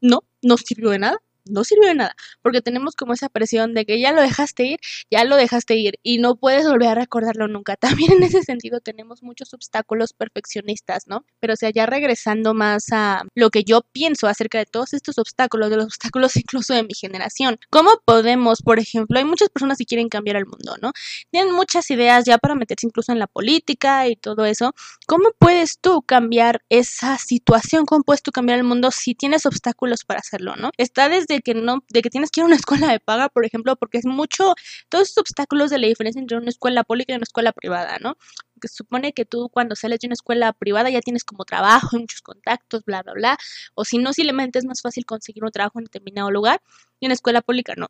no, 0.00 0.20
no 0.42 0.56
sirvió 0.56 0.90
de 0.90 0.98
nada 0.98 1.18
no 1.46 1.64
sirvió 1.64 1.88
de 1.88 1.94
nada, 1.94 2.14
porque 2.42 2.60
tenemos 2.60 2.94
como 2.94 3.12
esa 3.12 3.28
presión 3.28 3.74
de 3.74 3.84
que 3.84 4.00
ya 4.00 4.12
lo 4.12 4.22
dejaste 4.22 4.64
ir, 4.64 4.80
ya 5.10 5.24
lo 5.24 5.36
dejaste 5.36 5.76
ir 5.76 5.98
y 6.02 6.18
no 6.18 6.36
puedes 6.36 6.66
volver 6.66 6.88
a 6.88 6.94
recordarlo 6.94 7.48
nunca. 7.48 7.76
También 8.10 8.12
en 8.12 8.22
ese 8.22 8.42
sentido 8.42 8.80
tenemos 8.80 9.22
muchos 9.22 9.54
obstáculos 9.54 10.12
perfeccionistas, 10.12 11.06
¿no? 11.06 11.24
Pero 11.40 11.54
o 11.54 11.56
sea, 11.56 11.70
ya 11.70 11.86
regresando 11.86 12.54
más 12.54 12.86
a 12.92 13.22
lo 13.34 13.50
que 13.50 13.64
yo 13.64 13.82
pienso 13.92 14.26
acerca 14.26 14.58
de 14.58 14.66
todos 14.66 14.92
estos 14.94 15.18
obstáculos, 15.18 15.70
de 15.70 15.76
los 15.76 15.86
obstáculos 15.86 16.36
incluso 16.36 16.74
de 16.74 16.82
mi 16.82 16.94
generación. 16.94 17.58
¿Cómo 17.70 17.90
podemos, 18.04 18.62
por 18.62 18.78
ejemplo, 18.78 19.18
hay 19.18 19.24
muchas 19.24 19.48
personas 19.48 19.78
que 19.78 19.84
quieren 19.84 20.08
cambiar 20.08 20.36
el 20.36 20.46
mundo, 20.46 20.76
¿no? 20.80 20.92
Tienen 21.30 21.54
muchas 21.54 21.90
ideas 21.90 22.24
ya 22.24 22.38
para 22.38 22.54
meterse 22.54 22.86
incluso 22.86 23.12
en 23.12 23.18
la 23.18 23.26
política 23.26 24.08
y 24.08 24.16
todo 24.16 24.44
eso. 24.44 24.74
¿Cómo 25.06 25.30
puedes 25.38 25.78
tú 25.80 26.02
cambiar 26.02 26.62
esa 26.68 27.18
situación? 27.18 27.86
¿Cómo 27.86 28.02
puedes 28.04 28.22
tú 28.22 28.30
cambiar 28.32 28.58
el 28.58 28.64
mundo 28.64 28.90
si 28.90 29.14
tienes 29.14 29.46
obstáculos 29.46 30.04
para 30.04 30.20
hacerlo, 30.20 30.56
¿no? 30.56 30.70
Está 30.76 31.08
desde 31.08 31.29
de 31.34 31.40
que 31.42 31.54
no, 31.54 31.84
de 31.90 32.02
que 32.02 32.10
tienes 32.10 32.30
que 32.30 32.40
ir 32.40 32.44
a 32.44 32.46
una 32.46 32.56
escuela 32.56 32.90
de 32.92 33.00
paga, 33.00 33.28
por 33.28 33.44
ejemplo, 33.44 33.76
porque 33.76 33.98
es 33.98 34.06
mucho, 34.06 34.54
todos 34.88 35.08
estos 35.08 35.22
obstáculos 35.22 35.70
de 35.70 35.78
la 35.78 35.86
diferencia 35.86 36.20
entre 36.20 36.36
una 36.36 36.48
escuela 36.50 36.84
pública 36.84 37.12
y 37.12 37.16
una 37.16 37.24
escuela 37.24 37.52
privada, 37.52 37.98
¿no? 38.00 38.16
Que 38.60 38.68
supone 38.68 39.12
que 39.12 39.24
tú 39.24 39.48
cuando 39.50 39.74
sales 39.76 40.00
de 40.00 40.08
una 40.08 40.14
escuela 40.14 40.52
privada 40.52 40.90
ya 40.90 41.00
tienes 41.00 41.24
como 41.24 41.44
trabajo 41.44 41.96
y 41.96 42.00
muchos 42.00 42.22
contactos, 42.22 42.84
bla, 42.84 43.02
bla, 43.02 43.14
bla, 43.14 43.38
o 43.74 43.84
si 43.84 43.98
no, 43.98 44.12
simplemente 44.12 44.58
es 44.58 44.64
más 44.66 44.82
fácil 44.82 45.06
conseguir 45.06 45.44
un 45.44 45.50
trabajo 45.50 45.78
en 45.78 45.84
determinado 45.86 46.30
lugar, 46.30 46.60
y 47.00 47.06
en 47.06 47.12
escuela 47.12 47.42
pública 47.42 47.74
no 47.76 47.88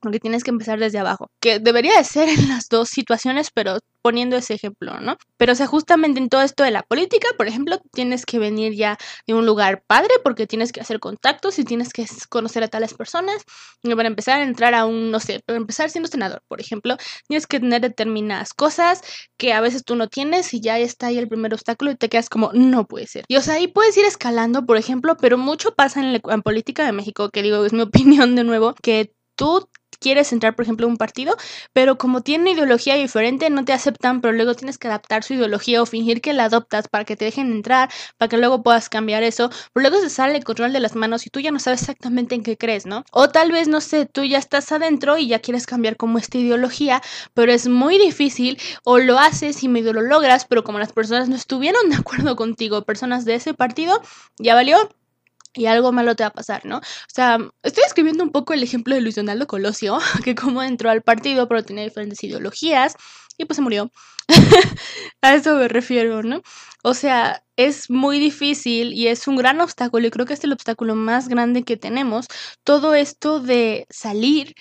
porque 0.00 0.20
tienes 0.20 0.44
que 0.44 0.50
empezar 0.50 0.78
desde 0.78 0.98
abajo, 0.98 1.30
que 1.40 1.58
debería 1.58 1.96
de 1.96 2.04
ser 2.04 2.28
en 2.28 2.48
las 2.48 2.68
dos 2.68 2.88
situaciones, 2.88 3.50
pero 3.52 3.78
poniendo 4.02 4.36
ese 4.36 4.54
ejemplo, 4.54 4.98
¿no? 5.00 5.16
Pero 5.36 5.52
o 5.52 5.56
sea, 5.56 5.66
justamente 5.66 6.20
en 6.20 6.28
todo 6.28 6.42
esto 6.42 6.62
de 6.62 6.70
la 6.70 6.82
política, 6.82 7.28
por 7.36 7.48
ejemplo, 7.48 7.78
tienes 7.92 8.24
que 8.24 8.38
venir 8.38 8.74
ya 8.74 8.96
de 9.26 9.34
un 9.34 9.46
lugar 9.46 9.82
padre 9.86 10.14
porque 10.24 10.46
tienes 10.46 10.72
que 10.72 10.80
hacer 10.80 11.00
contactos 11.00 11.58
y 11.58 11.64
tienes 11.64 11.92
que 11.92 12.06
conocer 12.28 12.62
a 12.62 12.68
tales 12.68 12.94
personas. 12.94 13.42
Y 13.82 13.94
para 13.94 14.08
empezar 14.08 14.40
a 14.40 14.44
entrar 14.44 14.74
a 14.74 14.86
un, 14.86 15.10
no 15.10 15.20
sé, 15.20 15.40
para 15.44 15.58
empezar 15.58 15.90
siendo 15.90 16.08
senador, 16.08 16.42
por 16.48 16.60
ejemplo, 16.60 16.96
tienes 17.28 17.46
que 17.46 17.60
tener 17.60 17.80
determinadas 17.82 18.54
cosas 18.54 19.02
que 19.36 19.52
a 19.52 19.60
veces 19.60 19.84
tú 19.84 19.96
no 19.96 20.08
tienes 20.08 20.52
y 20.54 20.60
ya 20.60 20.78
está 20.78 21.08
ahí 21.08 21.18
el 21.18 21.28
primer 21.28 21.52
obstáculo 21.52 21.90
y 21.90 21.96
te 21.96 22.08
quedas 22.08 22.28
como, 22.28 22.52
no 22.52 22.86
puede 22.86 23.06
ser. 23.06 23.24
Y 23.28 23.36
o 23.36 23.42
sea, 23.42 23.54
ahí 23.54 23.68
puedes 23.68 23.96
ir 23.96 24.04
escalando, 24.04 24.64
por 24.66 24.76
ejemplo, 24.76 25.16
pero 25.16 25.38
mucho 25.38 25.74
pasa 25.74 26.00
en 26.00 26.12
la 26.12 26.20
en 26.30 26.42
política 26.42 26.84
de 26.84 26.92
México, 26.92 27.30
que 27.30 27.42
digo, 27.42 27.64
es 27.64 27.72
mi 27.72 27.82
opinión 27.82 28.36
de 28.36 28.44
nuevo, 28.44 28.74
que 28.82 29.12
tú 29.36 29.68
quieres 30.00 30.32
entrar, 30.32 30.56
por 30.56 30.64
ejemplo, 30.64 30.86
a 30.86 30.88
un 30.88 30.96
partido, 30.96 31.36
pero 31.72 31.98
como 31.98 32.22
tiene 32.22 32.52
ideología 32.52 32.94
diferente, 32.96 33.50
no 33.50 33.64
te 33.64 33.72
aceptan, 33.72 34.20
pero 34.20 34.32
luego 34.32 34.54
tienes 34.54 34.78
que 34.78 34.88
adaptar 34.88 35.22
su 35.22 35.34
ideología 35.34 35.82
o 35.82 35.86
fingir 35.86 36.20
que 36.20 36.32
la 36.32 36.44
adoptas 36.44 36.88
para 36.88 37.04
que 37.04 37.16
te 37.16 37.26
dejen 37.26 37.52
entrar, 37.52 37.90
para 38.18 38.28
que 38.28 38.38
luego 38.38 38.62
puedas 38.62 38.88
cambiar 38.88 39.22
eso, 39.22 39.50
pero 39.72 39.88
luego 39.88 40.02
se 40.02 40.10
sale 40.10 40.36
el 40.36 40.44
control 40.44 40.72
de 40.72 40.80
las 40.80 40.96
manos 40.96 41.26
y 41.26 41.30
tú 41.30 41.40
ya 41.40 41.50
no 41.50 41.60
sabes 41.60 41.82
exactamente 41.82 42.34
en 42.34 42.42
qué 42.42 42.56
crees, 42.56 42.86
¿no? 42.86 43.04
O 43.12 43.28
tal 43.28 43.52
vez, 43.52 43.68
no 43.68 43.80
sé, 43.80 44.06
tú 44.06 44.24
ya 44.24 44.38
estás 44.38 44.72
adentro 44.72 45.18
y 45.18 45.28
ya 45.28 45.40
quieres 45.40 45.66
cambiar 45.66 45.96
como 45.96 46.18
esta 46.18 46.38
ideología, 46.38 47.02
pero 47.34 47.52
es 47.52 47.68
muy 47.68 47.98
difícil, 47.98 48.58
o 48.84 48.98
lo 48.98 49.18
haces 49.18 49.62
y 49.62 49.68
medio 49.68 49.92
lo 49.92 50.02
logras, 50.02 50.46
pero 50.46 50.64
como 50.64 50.78
las 50.78 50.92
personas 50.92 51.28
no 51.28 51.36
estuvieron 51.36 51.90
de 51.90 51.96
acuerdo 51.96 52.36
contigo, 52.36 52.82
personas 52.84 53.24
de 53.24 53.34
ese 53.34 53.54
partido, 53.54 54.00
ya 54.38 54.54
valió, 54.54 54.76
y 55.54 55.66
algo 55.66 55.92
malo 55.92 56.14
te 56.16 56.22
va 56.22 56.28
a 56.28 56.32
pasar, 56.32 56.64
¿no? 56.64 56.78
O 56.78 57.12
sea, 57.12 57.38
estoy 57.62 57.84
escribiendo 57.86 58.24
un 58.24 58.30
poco 58.30 58.52
el 58.52 58.62
ejemplo 58.62 58.94
de 58.94 59.00
Luis 59.00 59.16
Donaldo 59.16 59.46
Colosio, 59.46 59.98
que 60.24 60.34
como 60.34 60.62
entró 60.62 60.90
al 60.90 61.02
partido, 61.02 61.48
pero 61.48 61.64
tenía 61.64 61.84
diferentes 61.84 62.22
ideologías 62.22 62.94
y 63.36 63.44
pues 63.46 63.56
se 63.56 63.62
murió. 63.62 63.90
a 65.22 65.34
eso 65.34 65.56
me 65.56 65.68
refiero, 65.68 66.22
¿no? 66.22 66.42
O 66.82 66.94
sea, 66.94 67.42
es 67.56 67.90
muy 67.90 68.20
difícil 68.20 68.92
y 68.92 69.08
es 69.08 69.26
un 69.28 69.36
gran 69.36 69.60
obstáculo 69.60 70.06
y 70.06 70.10
creo 70.10 70.26
que 70.26 70.34
es 70.34 70.44
el 70.44 70.52
obstáculo 70.52 70.94
más 70.94 71.28
grande 71.28 71.64
que 71.64 71.76
tenemos, 71.76 72.26
todo 72.64 72.94
esto 72.94 73.40
de 73.40 73.86
salir 73.90 74.54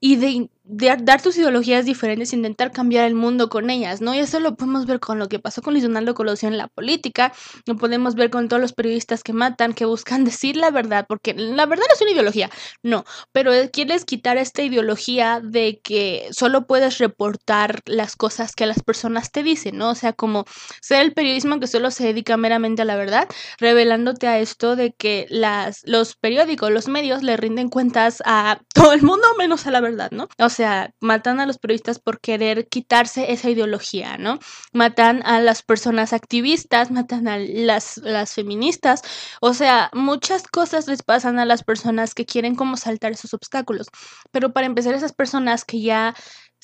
y 0.00 0.16
de 0.16 0.50
de 0.64 0.96
dar 1.02 1.20
tus 1.20 1.36
ideologías 1.36 1.84
diferentes 1.84 2.32
e 2.32 2.36
intentar 2.36 2.72
cambiar 2.72 3.04
el 3.04 3.14
mundo 3.14 3.50
con 3.50 3.68
ellas, 3.68 4.00
¿no? 4.00 4.14
Y 4.14 4.18
eso 4.18 4.40
lo 4.40 4.56
podemos 4.56 4.86
ver 4.86 4.98
con 4.98 5.18
lo 5.18 5.28
que 5.28 5.38
pasó 5.38 5.60
con 5.60 5.74
Luis 5.74 5.84
Donaldo 5.84 6.14
Colosio 6.14 6.48
en 6.48 6.56
la 6.56 6.68
política, 6.68 7.34
lo 7.66 7.76
podemos 7.76 8.14
ver 8.14 8.30
con 8.30 8.48
todos 8.48 8.62
los 8.62 8.72
periodistas 8.72 9.22
que 9.22 9.34
matan, 9.34 9.74
que 9.74 9.84
buscan 9.84 10.24
decir 10.24 10.56
la 10.56 10.70
verdad, 10.70 11.04
porque 11.06 11.34
la 11.34 11.66
verdad 11.66 11.84
no 11.88 11.94
es 11.94 12.00
una 12.00 12.12
ideología, 12.12 12.50
no, 12.82 13.04
pero 13.32 13.52
quieres 13.72 14.06
quitar 14.06 14.38
esta 14.38 14.62
ideología 14.62 15.40
de 15.42 15.80
que 15.82 16.28
solo 16.30 16.66
puedes 16.66 16.96
reportar 16.98 17.80
las 17.84 18.16
cosas 18.16 18.54
que 18.54 18.64
las 18.66 18.82
personas 18.82 19.30
te 19.32 19.42
dicen, 19.42 19.76
¿no? 19.76 19.90
O 19.90 19.94
sea, 19.94 20.14
como 20.14 20.46
ser 20.80 21.02
el 21.02 21.12
periodismo 21.12 21.60
que 21.60 21.66
solo 21.66 21.90
se 21.90 22.04
dedica 22.04 22.38
meramente 22.38 22.82
a 22.82 22.84
la 22.86 22.96
verdad, 22.96 23.28
revelándote 23.58 24.28
a 24.28 24.38
esto 24.38 24.76
de 24.76 24.92
que 24.94 25.26
las, 25.28 25.82
los 25.84 26.16
periódicos, 26.16 26.70
los 26.70 26.88
medios 26.88 27.22
le 27.22 27.36
rinden 27.36 27.68
cuentas 27.68 28.22
a 28.24 28.60
todo 28.74 28.94
el 28.94 29.02
mundo 29.02 29.26
menos 29.36 29.66
a 29.66 29.70
la 29.70 29.80
verdad, 29.80 30.10
¿no? 30.10 30.28
O 30.38 30.48
sea, 30.54 30.94
matan 31.00 31.40
a 31.40 31.46
los 31.46 31.58
periodistas 31.58 31.98
por 31.98 32.20
querer 32.20 32.66
quitarse 32.68 33.32
esa 33.32 33.50
ideología, 33.50 34.16
¿no? 34.16 34.38
Matan 34.72 35.22
a 35.26 35.40
las 35.40 35.62
personas 35.62 36.14
activistas, 36.14 36.90
matan 36.90 37.28
a 37.28 37.36
las, 37.38 37.98
las 37.98 38.32
feministas, 38.32 39.02
o 39.42 39.52
sea, 39.52 39.90
muchas 39.92 40.44
cosas 40.46 40.88
les 40.88 41.02
pasan 41.02 41.38
a 41.38 41.44
las 41.44 41.64
personas 41.64 42.14
que 42.14 42.24
quieren 42.24 42.54
como 42.54 42.78
saltar 42.78 43.12
esos 43.12 43.34
obstáculos. 43.34 43.88
Pero 44.30 44.52
para 44.54 44.66
empezar, 44.66 44.94
esas 44.94 45.12
personas 45.12 45.66
que 45.66 45.82
ya 45.82 46.14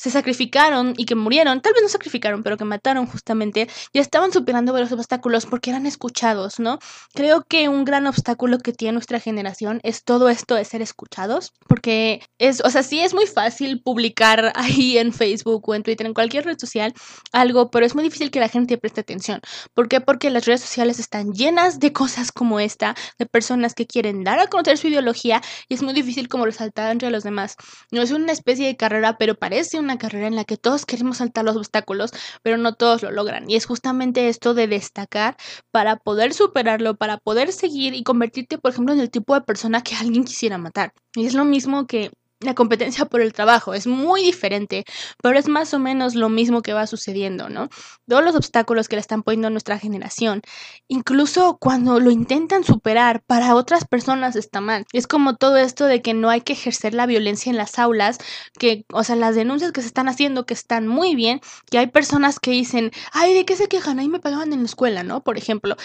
se 0.01 0.09
sacrificaron 0.09 0.95
y 0.97 1.05
que 1.05 1.15
murieron, 1.15 1.61
tal 1.61 1.75
vez 1.75 1.83
no 1.83 1.89
sacrificaron, 1.91 2.43
pero 2.43 2.57
que 2.57 2.65
mataron 2.65 3.07
justamente, 3.07 3.69
ya 3.93 4.01
estaban 4.01 4.33
superando 4.33 4.73
varios 4.73 4.91
obstáculos 4.93 5.45
porque 5.45 5.69
eran 5.69 5.85
escuchados, 5.85 6.59
¿no? 6.59 6.79
Creo 7.13 7.45
que 7.47 7.69
un 7.69 7.85
gran 7.85 8.07
obstáculo 8.07 8.61
que 8.61 8.73
tiene 8.73 8.95
nuestra 8.95 9.21
generación 9.21 9.79
es 9.83 10.03
todo 10.03 10.31
esto 10.31 10.55
de 10.55 10.65
ser 10.65 10.81
escuchados, 10.81 11.53
porque 11.69 12.23
es, 12.39 12.63
o 12.65 12.71
sea, 12.71 12.83
sí 12.83 13.01
es 13.01 13.13
muy 13.13 13.27
fácil 13.27 13.83
publicar 13.83 14.53
ahí 14.57 14.97
en 14.97 15.13
Facebook 15.13 15.69
o 15.69 15.75
en 15.75 15.83
Twitter, 15.83 16.07
en 16.07 16.15
cualquier 16.15 16.47
red 16.47 16.59
social, 16.59 16.95
algo, 17.31 17.71
pero 17.71 17.85
es 17.85 17.95
muy 17.95 18.03
difícil 18.03 18.31
que 18.31 18.41
la 18.41 18.49
gente 18.49 18.79
preste 18.79 19.03
atención. 19.03 19.43
¿Por 19.75 19.89
qué? 19.89 20.01
Porque 20.01 20.31
las 20.31 20.47
redes 20.47 20.63
sociales 20.63 20.99
están 20.99 21.35
llenas 21.35 21.79
de 21.79 21.93
cosas 21.93 22.33
como 22.33 22.59
esta, 22.59 22.95
de 23.19 23.27
personas 23.27 23.75
que 23.75 23.87
quieren 23.87 24.25
dar 24.25 24.39
a 24.39 24.47
conocer 24.47 24.79
su 24.79 24.89
ideología 24.89 25.43
y 25.69 25.75
es 25.75 25.83
muy 25.83 25.93
difícil 25.93 26.29
como 26.31 26.47
resaltar 26.47 26.91
entre 26.91 27.11
los 27.11 27.23
demás. 27.23 27.57
No 27.91 28.01
es 28.01 28.13
una 28.13 28.33
especie 28.33 28.65
de 28.65 28.79
carrera, 28.79 29.19
pero 29.19 29.35
parece 29.35 29.79
una 29.79 29.90
carrera 29.99 30.27
en 30.27 30.37
la 30.37 30.45
que 30.45 30.57
todos 30.57 30.87
queremos 30.87 31.19
saltar 31.19 31.45
los 31.45 31.57
obstáculos, 31.57 32.13
pero 32.43 32.57
no 32.57 32.75
todos 32.75 33.03
lo 33.03 33.11
logran. 33.11 33.49
Y 33.51 33.57
es 33.57 33.67
justamente 33.67 34.29
esto 34.29 34.55
de 34.55 34.67
destacar 34.69 35.37
para 35.71 35.97
poder 35.97 36.35
superarlo, 36.35 36.97
para 36.97 37.19
poder 37.19 37.53
seguir 37.53 37.95
y 37.95 38.03
convertirte, 38.03 38.59
por 38.59 38.73
ejemplo, 38.73 38.95
en 38.95 39.01
el 39.01 39.11
tipo 39.11 39.35
de 39.35 39.43
persona 39.43 39.83
que 39.83 39.95
alguien 39.97 40.25
quisiera 40.25 40.59
matar. 40.59 40.93
Y 41.15 41.27
es 41.27 41.35
lo 41.35 41.45
mismo 41.45 41.87
que 41.87 42.11
la 42.41 42.55
competencia 42.55 43.05
por 43.05 43.21
el 43.21 43.33
trabajo 43.33 43.75
es 43.75 43.87
muy 43.87 44.23
diferente, 44.23 44.85
pero 45.23 45.39
es 45.39 45.49
más 45.49 45.75
o 45.75 45.79
menos 45.79 46.15
lo 46.15 46.29
mismo 46.29 46.63
que 46.63 46.73
va 46.73 46.87
sucediendo, 46.87 47.49
¿no? 47.51 47.69
Todos 48.09 48.25
los 48.25 48.35
obstáculos 48.35 48.89
que 48.89 48.97
le 48.97 49.01
están 49.01 49.23
poniendo 49.23 49.49
a 49.49 49.51
nuestra 49.51 49.79
generación, 49.79 50.41
incluso 50.89 51.59
cuando 51.61 52.01
lo 52.01 52.11
intentan 52.11 52.65
superar, 52.65 53.23
para 53.27 53.55
otras 53.55 53.85
personas 53.87 54.37
está 54.37 54.61
mal. 54.61 54.87
Es 54.93 55.07
como 55.07 55.37
todo 55.37 55.59
esto 55.59 55.85
de 55.85 56.01
que 56.03 56.15
no 56.15 56.31
hay 56.31 56.41
que 56.41 56.55
ejercer 56.55 56.95
la 56.95 57.07
violencia 57.07 57.51
en 57.51 57.57
las 57.57 57.79
aulas, 57.79 58.19
que, 58.59 58.85
o 58.93 59.05
sea, 59.05 59.17
las 59.17 59.35
denuncias 59.35 59.73
que 59.73 59.83
se 59.83 59.89
están 59.89 60.09
haciendo 60.09 60.47
que 60.47 60.55
están 60.55 60.87
muy 60.89 61.15
bien, 61.15 61.41
que 61.71 61.79
hay 61.79 61.89
personas 61.89 62.41
que 62.41 62.53
dicen, 62.53 62.91
ay, 63.13 63.35
¿de 63.35 63.45
qué 63.45 63.57
se 63.57 63.69
quejan? 63.69 63.99
Ahí 63.99 64.09
me 64.09 64.21
pagaban 64.21 64.53
en 64.53 64.61
la 64.61 64.67
escuela, 64.67 65.03
¿no? 65.03 65.23
Por 65.23 65.37
ejemplo, 65.37 65.77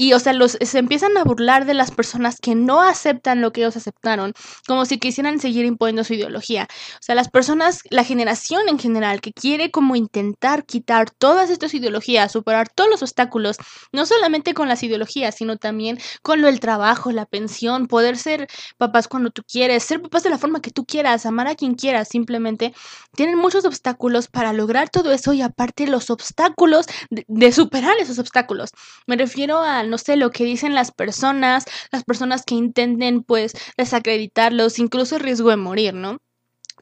y, 0.00 0.14
o 0.14 0.18
sea, 0.18 0.32
los, 0.32 0.56
se 0.58 0.78
empiezan 0.78 1.14
a 1.18 1.24
burlar 1.24 1.66
de 1.66 1.74
las 1.74 1.90
personas 1.90 2.38
que 2.40 2.54
no 2.54 2.80
aceptan 2.80 3.42
lo 3.42 3.52
que 3.52 3.60
ellos 3.60 3.76
aceptaron, 3.76 4.32
como 4.66 4.86
si 4.86 4.98
quisieran 4.98 5.38
seguir 5.40 5.66
imponiendo 5.66 6.04
su 6.04 6.14
ideología. 6.14 6.66
O 6.94 7.02
sea, 7.02 7.14
las 7.14 7.28
personas, 7.28 7.82
la 7.90 8.02
generación 8.02 8.70
en 8.70 8.78
general, 8.78 9.20
que 9.20 9.34
quiere 9.34 9.70
como 9.70 9.96
intentar 9.96 10.64
quitar 10.64 11.10
todas 11.10 11.50
estas 11.50 11.74
ideologías, 11.74 12.32
superar 12.32 12.70
todos 12.70 12.88
los 12.88 13.02
obstáculos, 13.02 13.58
no 13.92 14.06
solamente 14.06 14.54
con 14.54 14.68
las 14.68 14.82
ideologías, 14.82 15.34
sino 15.34 15.58
también 15.58 15.98
con 16.22 16.40
lo 16.40 16.46
del 16.46 16.60
trabajo, 16.60 17.12
la 17.12 17.26
pensión, 17.26 17.86
poder 17.86 18.16
ser 18.16 18.48
papás 18.78 19.06
cuando 19.06 19.28
tú 19.28 19.42
quieres, 19.46 19.84
ser 19.84 20.00
papás 20.00 20.22
de 20.22 20.30
la 20.30 20.38
forma 20.38 20.62
que 20.62 20.70
tú 20.70 20.86
quieras, 20.86 21.26
amar 21.26 21.46
a 21.46 21.54
quien 21.54 21.74
quieras, 21.74 22.08
simplemente 22.08 22.72
tienen 23.16 23.36
muchos 23.36 23.66
obstáculos 23.66 24.28
para 24.28 24.54
lograr 24.54 24.88
todo 24.88 25.12
eso 25.12 25.34
y 25.34 25.42
aparte 25.42 25.86
los 25.86 26.08
obstáculos 26.08 26.86
de, 27.10 27.26
de 27.28 27.52
superar 27.52 27.98
esos 27.98 28.18
obstáculos. 28.18 28.70
Me 29.06 29.16
refiero 29.16 29.58
a 29.58 29.89
no 29.90 29.98
sé, 29.98 30.16
lo 30.16 30.30
que 30.30 30.44
dicen 30.44 30.74
las 30.74 30.92
personas, 30.92 31.64
las 31.92 32.04
personas 32.04 32.44
que 32.44 32.54
intenten 32.54 33.22
pues 33.22 33.52
desacreditarlos, 33.76 34.78
incluso 34.78 35.18
riesgo 35.18 35.50
de 35.50 35.56
morir, 35.56 35.94
¿no? 35.94 36.18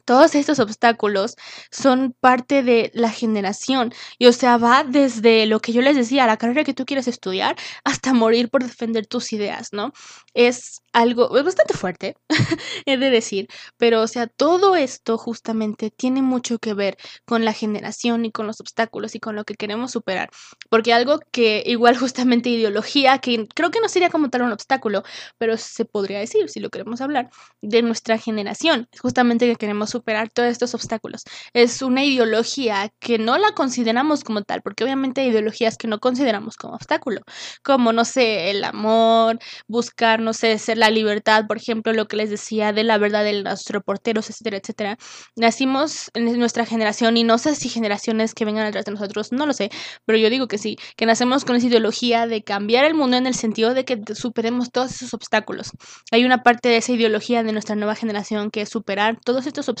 Todos 0.05 0.35
estos 0.35 0.59
obstáculos 0.59 1.35
son 1.71 2.15
parte 2.19 2.63
de 2.63 2.91
la 2.93 3.09
generación 3.11 3.93
y 4.17 4.27
o 4.27 4.33
sea, 4.33 4.57
va 4.57 4.83
desde 4.83 5.45
lo 5.45 5.59
que 5.59 5.73
yo 5.73 5.81
les 5.81 5.95
decía, 5.95 6.27
la 6.27 6.37
carrera 6.37 6.63
que 6.63 6.73
tú 6.73 6.85
quieres 6.85 7.07
estudiar, 7.07 7.55
hasta 7.83 8.13
morir 8.13 8.49
por 8.49 8.63
defender 8.63 9.07
tus 9.07 9.33
ideas, 9.33 9.69
¿no? 9.73 9.93
Es 10.33 10.81
algo 10.93 11.37
es 11.37 11.43
bastante 11.43 11.73
fuerte, 11.73 12.15
he 12.85 12.97
de 12.97 13.09
decir, 13.09 13.47
pero 13.77 14.01
o 14.01 14.07
sea, 14.07 14.27
todo 14.27 14.75
esto 14.75 15.17
justamente 15.17 15.91
tiene 15.91 16.21
mucho 16.21 16.59
que 16.59 16.73
ver 16.73 16.97
con 17.25 17.45
la 17.45 17.53
generación 17.53 18.25
y 18.25 18.31
con 18.31 18.47
los 18.47 18.59
obstáculos 18.59 19.15
y 19.15 19.19
con 19.19 19.35
lo 19.35 19.43
que 19.43 19.55
queremos 19.55 19.91
superar, 19.91 20.29
porque 20.69 20.93
algo 20.93 21.19
que 21.31 21.63
igual 21.65 21.97
justamente 21.97 22.49
ideología, 22.49 23.19
que 23.19 23.47
creo 23.53 23.71
que 23.71 23.81
no 23.81 23.89
sería 23.89 24.09
como 24.09 24.29
tal 24.29 24.43
un 24.43 24.51
obstáculo, 24.51 25.03
pero 25.37 25.57
se 25.57 25.85
podría 25.85 26.19
decir, 26.19 26.49
si 26.49 26.59
lo 26.59 26.69
queremos 26.69 27.01
hablar, 27.01 27.29
de 27.61 27.81
nuestra 27.81 28.17
generación, 28.17 28.87
justamente 29.01 29.47
que 29.47 29.55
queremos 29.55 29.88
superar 29.89 30.29
todos 30.29 30.49
estos 30.49 30.73
obstáculos. 30.73 31.23
Es 31.53 31.81
una 31.81 32.03
ideología 32.03 32.91
que 32.99 33.17
no 33.17 33.37
la 33.37 33.51
consideramos 33.53 34.23
como 34.23 34.43
tal, 34.43 34.61
porque 34.61 34.83
obviamente 34.83 35.21
hay 35.21 35.29
ideologías 35.29 35.77
que 35.77 35.87
no 35.87 35.99
consideramos 35.99 36.57
como 36.57 36.75
obstáculo, 36.75 37.21
como, 37.63 37.93
no 37.93 38.05
sé, 38.05 38.51
el 38.51 38.63
amor, 38.63 39.39
buscar, 39.67 40.19
no 40.19 40.33
sé, 40.33 40.57
ser 40.59 40.77
la 40.77 40.89
libertad, 40.89 41.45
por 41.47 41.57
ejemplo, 41.57 41.93
lo 41.93 42.07
que 42.07 42.17
les 42.17 42.29
decía 42.29 42.71
de 42.73 42.83
la 42.83 42.97
verdad 42.97 43.23
de 43.23 43.41
los 43.41 43.65
reporteros, 43.67 44.29
etcétera, 44.29 44.57
etcétera. 44.57 44.97
Nacimos 45.35 46.11
en 46.13 46.37
nuestra 46.39 46.65
generación 46.65 47.17
y 47.17 47.23
no 47.23 47.37
sé 47.37 47.55
si 47.55 47.69
generaciones 47.69 48.33
que 48.33 48.45
vengan 48.45 48.65
atrás 48.67 48.85
de 48.85 48.91
nosotros, 48.91 49.31
no 49.31 49.45
lo 49.45 49.53
sé, 49.53 49.69
pero 50.05 50.17
yo 50.17 50.29
digo 50.29 50.47
que 50.47 50.57
sí, 50.57 50.77
que 50.95 51.05
nacemos 51.05 51.45
con 51.45 51.55
esa 51.55 51.67
ideología 51.67 52.27
de 52.27 52.43
cambiar 52.43 52.85
el 52.85 52.93
mundo 52.93 53.17
en 53.17 53.27
el 53.27 53.35
sentido 53.35 53.73
de 53.73 53.85
que 53.85 53.99
superemos 54.15 54.71
todos 54.71 54.91
esos 54.91 55.13
obstáculos. 55.13 55.71
Hay 56.11 56.25
una 56.25 56.43
parte 56.43 56.69
de 56.69 56.77
esa 56.77 56.91
ideología 56.91 57.43
de 57.43 57.51
nuestra 57.51 57.75
nueva 57.75 57.95
generación 57.95 58.51
que 58.51 58.61
es 58.61 58.69
superar 58.69 59.17
todos 59.23 59.45
estos 59.47 59.69
obstáculos 59.69 59.78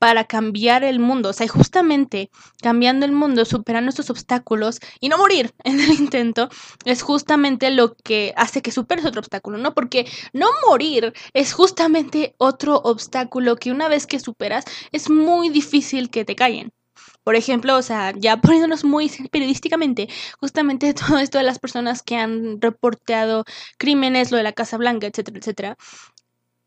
para 0.00 0.24
cambiar 0.24 0.82
el 0.82 0.98
mundo. 0.98 1.28
O 1.28 1.32
sea, 1.32 1.46
justamente 1.46 2.30
cambiando 2.62 3.06
el 3.06 3.12
mundo, 3.12 3.44
superando 3.44 3.90
estos 3.90 4.10
obstáculos 4.10 4.80
y 4.98 5.08
no 5.08 5.18
morir 5.18 5.52
en 5.64 5.78
el 5.80 5.92
intento, 5.92 6.48
es 6.84 7.02
justamente 7.02 7.70
lo 7.70 7.94
que 7.96 8.32
hace 8.36 8.62
que 8.62 8.72
superes 8.72 9.04
otro 9.04 9.20
obstáculo, 9.20 9.58
¿no? 9.58 9.74
Porque 9.74 10.06
no 10.32 10.48
morir 10.66 11.12
es 11.34 11.52
justamente 11.52 12.34
otro 12.38 12.76
obstáculo 12.76 13.56
que 13.56 13.70
una 13.70 13.88
vez 13.88 14.06
que 14.06 14.20
superas 14.20 14.64
es 14.90 15.10
muy 15.10 15.50
difícil 15.50 16.10
que 16.10 16.24
te 16.24 16.34
callen. 16.34 16.72
Por 17.22 17.36
ejemplo, 17.36 17.76
o 17.76 17.82
sea, 17.82 18.12
ya 18.16 18.38
poniéndonos 18.38 18.84
muy 18.84 19.10
periodísticamente, 19.30 20.08
justamente 20.40 20.94
todo 20.94 21.18
esto 21.18 21.38
de 21.38 21.44
las 21.44 21.58
personas 21.58 22.02
que 22.02 22.16
han 22.16 22.60
reporteado 22.60 23.44
crímenes, 23.78 24.30
lo 24.30 24.38
de 24.38 24.44
la 24.44 24.52
Casa 24.52 24.78
Blanca, 24.78 25.06
etcétera, 25.06 25.38
etcétera, 25.38 25.76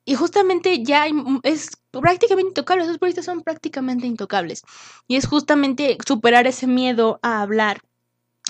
y 0.05 0.15
justamente 0.15 0.83
ya 0.83 1.05
es 1.43 1.69
prácticamente 1.91 2.49
intocable, 2.49 2.83
esos 2.83 2.97
periodistas 2.97 3.25
son 3.25 3.41
prácticamente 3.41 4.07
intocables. 4.07 4.63
Y 5.07 5.15
es 5.15 5.27
justamente 5.27 5.97
superar 6.05 6.47
ese 6.47 6.67
miedo 6.67 7.19
a 7.21 7.41
hablar 7.41 7.79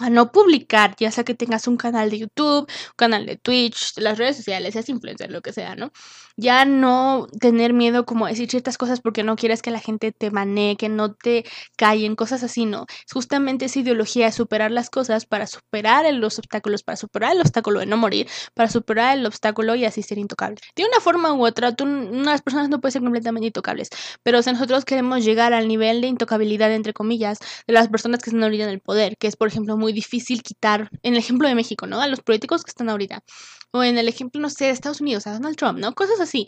a 0.02 0.10
no 0.10 0.32
publicar, 0.32 0.96
ya 1.00 1.12
sea 1.12 1.24
que 1.24 1.36
tengas 1.36 1.68
un 1.68 1.78
canal 1.78 2.10
de 2.10 2.20
YouTube, 2.20 2.62
un 2.62 2.96
canal 2.96 3.26
de 3.26 3.38
Twitch, 3.38 3.94
las 3.98 4.18
redes 4.18 4.38
sociales, 4.38 4.74
seas 4.74 4.90
influencer, 4.90 5.32
lo 5.32 5.42
que 5.42 5.54
sea, 5.54 5.76
¿no? 5.76 5.92
Ya 6.36 6.66
no 6.66 7.28
tener 7.40 7.74
miedo 7.74 8.06
como 8.06 8.26
decir 8.26 8.50
ciertas 8.50 8.78
cosas 8.80 9.02
porque 9.02 9.24
no 9.24 9.36
quieres 9.36 9.62
que 9.62 9.70
la 9.70 9.80
gente 9.80 10.12
te 10.12 10.32
manee, 10.32 10.78
que 10.78 10.90
no 10.90 11.14
te 11.14 11.46
callen, 11.78 12.16
cosas 12.16 12.42
así, 12.44 12.66
¿no? 12.66 12.86
Justamente 13.12 13.66
esa 13.66 13.80
ideología 13.80 14.26
de 14.26 14.32
superar 14.32 14.72
las 14.72 14.90
cosas 14.90 15.26
para 15.28 15.46
superar 15.46 16.12
los 16.14 16.40
obstáculos, 16.40 16.82
para 16.84 16.96
superar 16.96 17.34
el 17.34 17.42
obstáculo 17.42 17.80
de 17.80 17.86
no 17.86 17.98
morir, 17.98 18.28
para 18.56 18.70
superar 18.70 19.18
el 19.18 19.26
obstáculo 19.28 19.76
y 19.76 19.86
así 19.86 20.02
ser 20.02 20.18
intocable. 20.18 20.58
De 20.76 20.86
una 20.86 21.00
forma 21.02 21.34
u 21.34 21.46
otra, 21.46 21.76
tú, 21.76 21.84
unas 21.84 22.42
personas 22.42 22.70
no 22.70 22.82
pueden 22.82 22.94
ser 22.94 23.02
completamente 23.04 23.48
intocables, 23.48 23.90
pero 24.24 24.42
si 24.42 24.52
nosotros 24.52 24.86
queremos 24.86 25.24
llegar 25.24 25.54
al 25.54 25.68
nivel 25.68 26.02
de 26.02 26.08
intocabilidad, 26.08 26.72
entre 26.74 26.94
comillas, 26.94 27.38
de 27.68 27.74
las 27.74 27.90
personas 27.90 28.22
que 28.22 28.32
están 28.32 28.44
ahorita 28.44 28.64
en 28.64 28.70
el 28.72 28.80
poder, 28.80 29.18
que 29.18 29.28
es, 29.28 29.36
por 29.36 29.48
ejemplo, 29.48 29.78
muy 29.84 29.94
difícil 29.94 30.42
quitar, 30.44 30.90
en 31.04 31.14
el 31.14 31.20
ejemplo 31.20 31.48
de 31.48 31.56
México, 31.56 31.88
¿no? 31.88 32.02
A 32.02 32.08
los 32.08 32.22
políticos 32.22 32.64
que 32.64 32.72
están 32.72 32.90
ahorita. 32.90 33.24
o 33.72 33.84
en 33.84 33.98
el 33.98 34.08
ejemplo, 34.08 34.40
no 34.42 34.50
sé, 34.50 34.66
de 34.66 34.72
Estados 34.72 35.02
Unidos, 35.02 35.28
a 35.28 35.34
Donald 35.34 35.58
Trump, 35.58 35.80
¿no? 35.80 35.94
Cosas 35.96 36.20
así. 36.22 36.48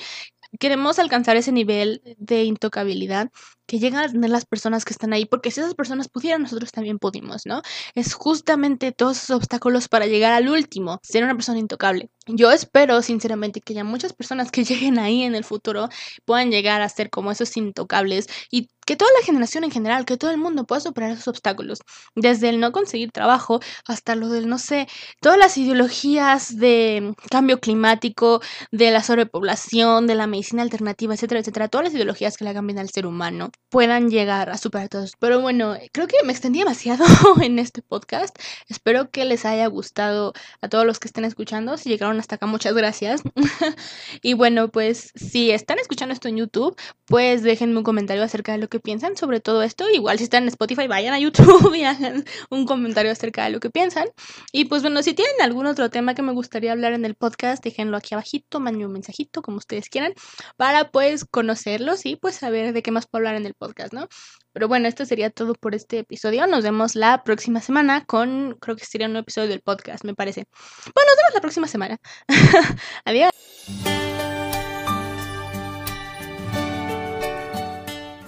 Queremos 0.59 0.99
alcanzar 0.99 1.37
ese 1.37 1.51
nivel 1.51 2.01
de 2.17 2.43
intocabilidad 2.43 3.31
que 3.67 3.79
llegan 3.79 4.03
a 4.05 4.11
tener 4.11 4.29
las 4.29 4.45
personas 4.45 4.85
que 4.85 4.93
están 4.93 5.13
ahí, 5.13 5.25
porque 5.25 5.51
si 5.51 5.59
esas 5.59 5.75
personas 5.75 6.07
pudieran, 6.09 6.41
nosotros 6.43 6.71
también 6.71 6.99
pudimos, 6.99 7.45
¿no? 7.45 7.61
Es 7.95 8.13
justamente 8.13 8.91
todos 8.91 9.17
esos 9.17 9.37
obstáculos 9.37 9.87
para 9.87 10.05
llegar 10.05 10.33
al 10.33 10.49
último, 10.49 10.99
ser 11.03 11.23
una 11.23 11.35
persona 11.35 11.59
intocable. 11.59 12.09
Yo 12.27 12.51
espero, 12.51 13.01
sinceramente, 13.01 13.61
que 13.61 13.73
haya 13.73 13.83
muchas 13.83 14.13
personas 14.13 14.51
que 14.51 14.63
lleguen 14.65 14.99
ahí 14.99 15.23
en 15.23 15.35
el 15.35 15.43
futuro 15.43 15.89
puedan 16.25 16.51
llegar 16.51 16.81
a 16.81 16.89
ser 16.89 17.09
como 17.09 17.31
esos 17.31 17.55
intocables 17.57 18.27
y 18.51 18.69
que 18.85 18.95
toda 18.95 19.11
la 19.19 19.25
generación 19.25 19.63
en 19.63 19.71
general, 19.71 20.05
que 20.05 20.17
todo 20.17 20.31
el 20.31 20.37
mundo 20.37 20.65
pueda 20.65 20.79
superar 20.79 21.11
esos 21.11 21.27
obstáculos, 21.27 21.79
desde 22.15 22.49
el 22.49 22.59
no 22.59 22.71
conseguir 22.71 23.11
trabajo 23.11 23.59
hasta 23.87 24.15
lo 24.15 24.29
del, 24.29 24.47
no 24.47 24.59
sé, 24.59 24.87
todas 25.21 25.39
las 25.39 25.57
ideologías 25.57 26.57
de 26.57 27.13
cambio 27.31 27.59
climático, 27.59 28.41
de 28.71 28.91
la 28.91 29.01
sobrepoblación, 29.03 30.07
de 30.07 30.15
la 30.15 30.27
medicina 30.27 30.61
alternativa, 30.61 31.15
etcétera, 31.15 31.41
etcétera, 31.41 31.67
todas 31.67 31.85
las 31.85 31.93
ideologías 31.95 32.37
que 32.37 32.43
le 32.43 32.51
hagan 32.51 32.67
bien 32.67 32.79
al 32.79 32.89
ser 32.89 33.07
humano 33.07 33.49
puedan 33.69 34.09
llegar 34.09 34.49
a 34.49 34.57
superar 34.57 34.89
todos. 34.89 35.13
Pero 35.19 35.41
bueno, 35.41 35.75
creo 35.91 36.07
que 36.07 36.23
me 36.23 36.31
extendí 36.31 36.59
demasiado 36.59 37.05
en 37.41 37.59
este 37.59 37.81
podcast. 37.81 38.33
Espero 38.69 39.11
que 39.11 39.25
les 39.25 39.45
haya 39.45 39.67
gustado 39.67 40.33
a 40.61 40.69
todos 40.69 40.85
los 40.85 40.99
que 40.99 41.07
estén 41.07 41.25
escuchando. 41.25 41.77
Si 41.77 41.89
llegaron 41.89 42.19
hasta 42.19 42.35
acá, 42.35 42.45
muchas 42.45 42.73
gracias. 42.73 43.21
y 44.21 44.33
bueno, 44.33 44.69
pues 44.69 45.11
si 45.15 45.51
están 45.51 45.79
escuchando 45.79 46.13
esto 46.13 46.27
en 46.27 46.37
YouTube, 46.37 46.75
pues 47.05 47.43
déjenme 47.43 47.77
un 47.77 47.83
comentario 47.83 48.23
acerca 48.23 48.53
de 48.53 48.59
lo 48.59 48.69
que 48.69 48.79
piensan 48.79 49.17
sobre 49.17 49.39
todo 49.39 49.61
esto. 49.61 49.89
Igual 49.89 50.19
si 50.19 50.23
están 50.25 50.43
en 50.43 50.49
Spotify, 50.49 50.87
vayan 50.87 51.13
a 51.13 51.19
YouTube 51.19 51.73
y 51.75 51.83
hagan 51.85 52.23
un 52.49 52.65
comentario 52.65 53.11
acerca 53.11 53.43
de 53.43 53.49
lo 53.49 53.59
que 53.59 53.69
piensan. 53.69 54.07
Y 54.51 54.65
pues 54.65 54.83
bueno, 54.83 55.03
si 55.03 55.13
tienen 55.13 55.41
algún 55.41 55.65
otro 55.65 55.89
tema 55.89 56.15
que 56.15 56.21
me 56.21 56.31
gustaría 56.31 56.71
hablar 56.71 56.93
en 56.93 57.03
el 57.03 57.15
podcast, 57.15 57.63
déjenlo 57.63 57.97
aquí 57.97 58.13
abajito, 58.13 58.59
manden 58.59 58.85
un 58.85 58.93
mensajito 58.93 59.41
como 59.41 59.57
ustedes 59.57 59.89
quieran, 59.89 60.13
para 60.55 60.91
pues 60.91 61.25
conocerlos 61.25 62.05
y 62.05 62.15
pues 62.15 62.35
saber 62.35 62.73
de 62.73 62.81
qué 62.81 62.91
más 62.91 63.07
puedo 63.07 63.19
hablar 63.19 63.35
en 63.35 63.44
el 63.45 63.53
podcast, 63.53 63.93
¿no? 63.93 64.07
Pero 64.53 64.67
bueno, 64.67 64.87
esto 64.87 65.05
sería 65.05 65.29
todo 65.29 65.53
por 65.53 65.75
este 65.75 65.99
episodio. 65.99 66.47
Nos 66.47 66.63
vemos 66.63 66.95
la 66.95 67.23
próxima 67.23 67.61
semana 67.61 68.05
con, 68.05 68.57
creo 68.59 68.75
que 68.75 68.85
sería 68.85 69.07
un 69.07 69.13
nuevo 69.13 69.23
episodio 69.23 69.49
del 69.49 69.61
podcast, 69.61 70.03
me 70.03 70.13
parece. 70.13 70.45
Bueno, 70.93 71.11
nos 71.11 71.17
vemos 71.17 71.33
la 71.33 71.41
próxima 71.41 71.67
semana. 71.67 71.97
Adiós. 73.05 73.31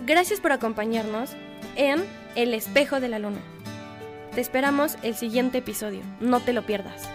Gracias 0.05 0.39
por 0.39 0.53
acompañarnos 0.53 1.31
en 1.75 2.05
El 2.35 2.53
espejo 2.53 2.99
de 2.99 3.09
la 3.09 3.19
luna. 3.19 3.41
Te 4.33 4.41
esperamos 4.41 4.95
el 5.01 5.15
siguiente 5.15 5.57
episodio. 5.57 6.01
No 6.21 6.39
te 6.39 6.53
lo 6.53 6.65
pierdas. 6.65 7.09